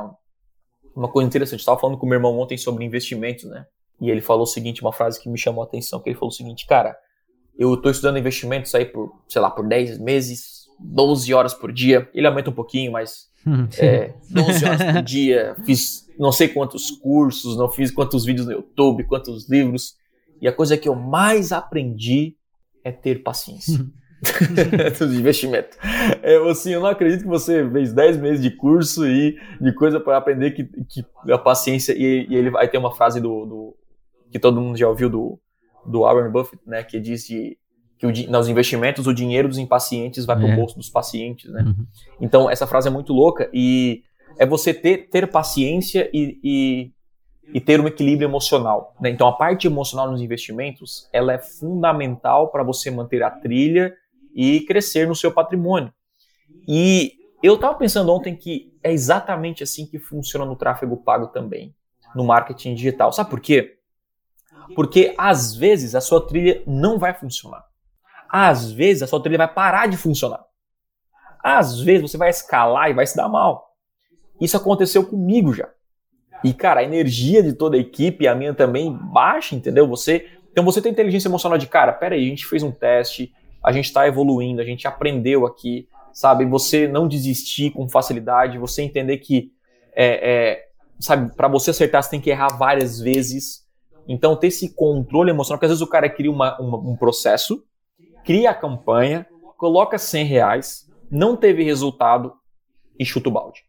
[0.95, 1.59] uma coisa interessante.
[1.59, 3.65] Eu estava falando com o meu irmão ontem sobre investimentos, né?
[3.99, 6.29] E ele falou o seguinte, uma frase que me chamou a atenção, que ele falou
[6.29, 6.97] o seguinte, cara,
[7.57, 12.09] eu estou estudando investimentos aí por, sei lá, por 10 meses, 12 horas por dia.
[12.13, 13.29] Ele aumenta um pouquinho, mas
[13.79, 18.53] é, 12 horas por dia, fiz não sei quantos cursos, não fiz quantos vídeos no
[18.53, 19.95] YouTube, quantos livros.
[20.41, 22.35] E a coisa que eu mais aprendi
[22.83, 23.85] é ter paciência.
[25.09, 25.77] de investimento.
[26.23, 29.99] É, assim, eu não acredito que você fez 10 meses de curso e de coisa
[29.99, 31.93] para aprender que, que a paciência.
[31.93, 33.77] E, e, ele vai ter uma frase do, do,
[34.31, 35.39] que todo mundo já ouviu do,
[35.85, 36.83] do Warren Buffett, né?
[36.83, 37.57] Que diz de,
[37.97, 40.55] que o, nos investimentos o dinheiro dos impacientes vai para o é.
[40.55, 41.63] bolso dos pacientes, né?
[41.63, 41.85] Uhum.
[42.19, 44.03] Então, essa frase é muito louca e
[44.37, 46.91] é você ter, ter paciência e, e,
[47.53, 48.95] e ter um equilíbrio emocional.
[48.99, 49.09] Né?
[49.09, 53.95] Então, a parte emocional nos investimentos ela é fundamental para você manter a trilha
[54.33, 55.93] e crescer no seu patrimônio.
[56.67, 61.75] E eu estava pensando ontem que é exatamente assim que funciona no tráfego pago também,
[62.15, 63.13] no marketing digital.
[63.13, 63.77] Sabe por quê?
[64.75, 67.63] Porque às vezes a sua trilha não vai funcionar.
[68.29, 70.43] Às vezes a sua trilha vai parar de funcionar.
[71.43, 73.64] Às vezes você vai escalar e vai se dar mal.
[74.39, 75.69] Isso aconteceu comigo já.
[76.43, 79.87] E cara, a energia de toda a equipe, a minha também, baixa, entendeu?
[79.87, 83.33] Você, então você tem inteligência emocional de cara, peraí, a gente fez um teste,
[83.63, 86.45] a gente está evoluindo, a gente aprendeu aqui, sabe?
[86.45, 89.51] Você não desistir com facilidade, você entender que,
[89.95, 90.65] é, é,
[90.99, 93.65] sabe, para você acertar você tem que errar várias vezes.
[94.07, 97.63] Então, ter esse controle emocional, porque às vezes o cara cria uma, uma, um processo,
[98.23, 99.25] cria a campanha,
[99.57, 102.33] coloca 100 reais, não teve resultado
[102.99, 103.63] e chuta o balde.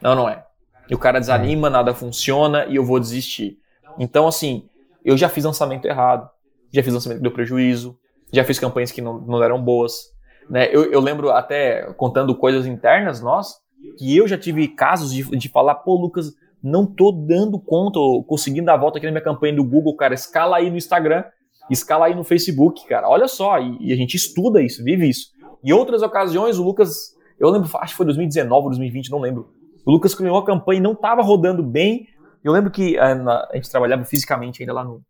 [0.00, 0.44] Não, não é.
[0.88, 3.58] E o cara desanima, nada funciona e eu vou desistir.
[3.98, 4.68] Então, assim,
[5.04, 6.28] eu já fiz lançamento errado,
[6.72, 7.98] já fiz lançamento que deu prejuízo,
[8.32, 10.10] já fiz campanhas que não, não eram boas.
[10.48, 10.68] Né?
[10.74, 13.54] Eu, eu lembro até contando coisas internas nós,
[13.98, 18.66] que eu já tive casos de, de falar, pô, Lucas, não tô dando conta, conseguindo
[18.66, 21.24] dar a volta aqui na minha campanha do Google, cara, escala aí no Instagram,
[21.70, 25.28] escala aí no Facebook, cara, olha só, e, e a gente estuda isso, vive isso.
[25.64, 29.48] Em outras ocasiões, o Lucas, eu lembro, acho que foi 2019 ou 2020, não lembro,
[29.84, 32.06] o Lucas criou a campanha e não estava rodando bem,
[32.42, 35.02] eu lembro que a, eh, a gente trabalhava fisicamente ainda lá no,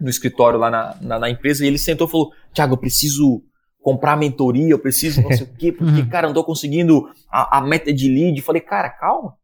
[0.00, 3.42] no escritório, lá na, na, na, empresa, e ele sentou e falou, Thiago, eu preciso
[3.80, 6.08] comprar mentoria, eu preciso não sei o quê, porque, uhum.
[6.08, 8.40] cara, não tô conseguindo a, a meta de lead.
[8.40, 9.34] Falei, cara, calma,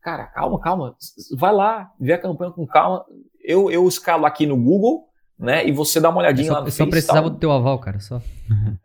[0.00, 0.96] cara, calma, calma,
[1.36, 3.04] vai lá, vê a campanha com calma.
[3.44, 5.08] Eu, eu escalo aqui no Google,
[5.42, 5.66] né?
[5.66, 7.98] E você dá uma olhadinha só, lá no Eu só precisava do teu aval, cara,
[7.98, 8.22] só.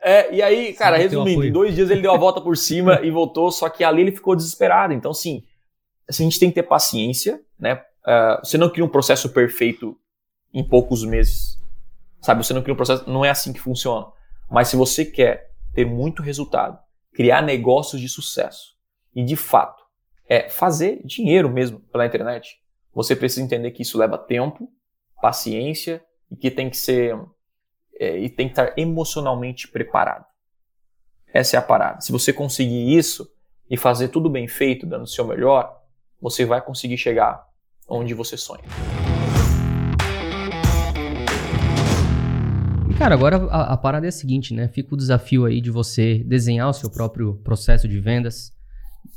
[0.01, 3.11] É, e aí, cara, resumindo, em dois dias ele deu a volta por cima e
[3.11, 4.91] voltou, só que ali ele ficou desesperado.
[4.91, 5.43] Então, assim,
[6.09, 7.75] assim, a gente tem que ter paciência, né?
[7.75, 9.95] Uh, você não cria um processo perfeito
[10.51, 11.61] em poucos meses,
[12.21, 12.43] sabe?
[12.43, 14.07] Você não cria um processo, não é assim que funciona.
[14.49, 16.79] Mas se você quer ter muito resultado,
[17.13, 18.75] criar negócios de sucesso
[19.13, 19.83] e de fato
[20.27, 22.57] é fazer dinheiro mesmo pela internet,
[22.95, 24.67] você precisa entender que isso leva tempo,
[25.21, 26.01] paciência
[26.31, 27.17] e que tem que ser
[27.99, 30.25] é, e tem que estar emocionalmente preparado.
[31.33, 32.01] Essa é a parada.
[32.01, 33.29] Se você conseguir isso
[33.69, 35.81] e fazer tudo bem feito, dando o seu melhor,
[36.21, 37.45] você vai conseguir chegar
[37.87, 38.63] onde você sonha.
[42.97, 44.67] Cara, agora a, a, parada é a seguinte, né?
[44.69, 48.51] Fica o desafio aí de você desenhar o seu próprio processo de vendas.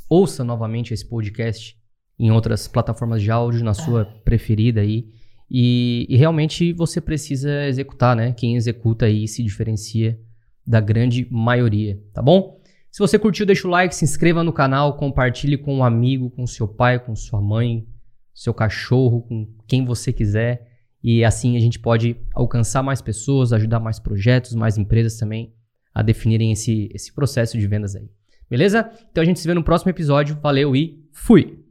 [0.07, 1.75] Ouça novamente esse podcast
[2.19, 5.07] em outras plataformas de áudio, na sua preferida aí.
[5.53, 8.31] E, e, realmente você precisa executar, né?
[8.31, 10.17] Quem executa aí se diferencia
[10.65, 12.61] da grande maioria, tá bom?
[12.89, 16.47] Se você curtiu, deixa o like, se inscreva no canal, compartilhe com um amigo, com
[16.47, 17.85] seu pai, com sua mãe,
[18.33, 20.69] seu cachorro, com quem você quiser.
[21.03, 25.53] E assim a gente pode alcançar mais pessoas, ajudar mais projetos, mais empresas também
[25.93, 28.09] a definirem esse, esse processo de vendas aí.
[28.49, 28.89] Beleza?
[29.11, 30.39] Então a gente se vê no próximo episódio.
[30.41, 31.70] Valeu e fui!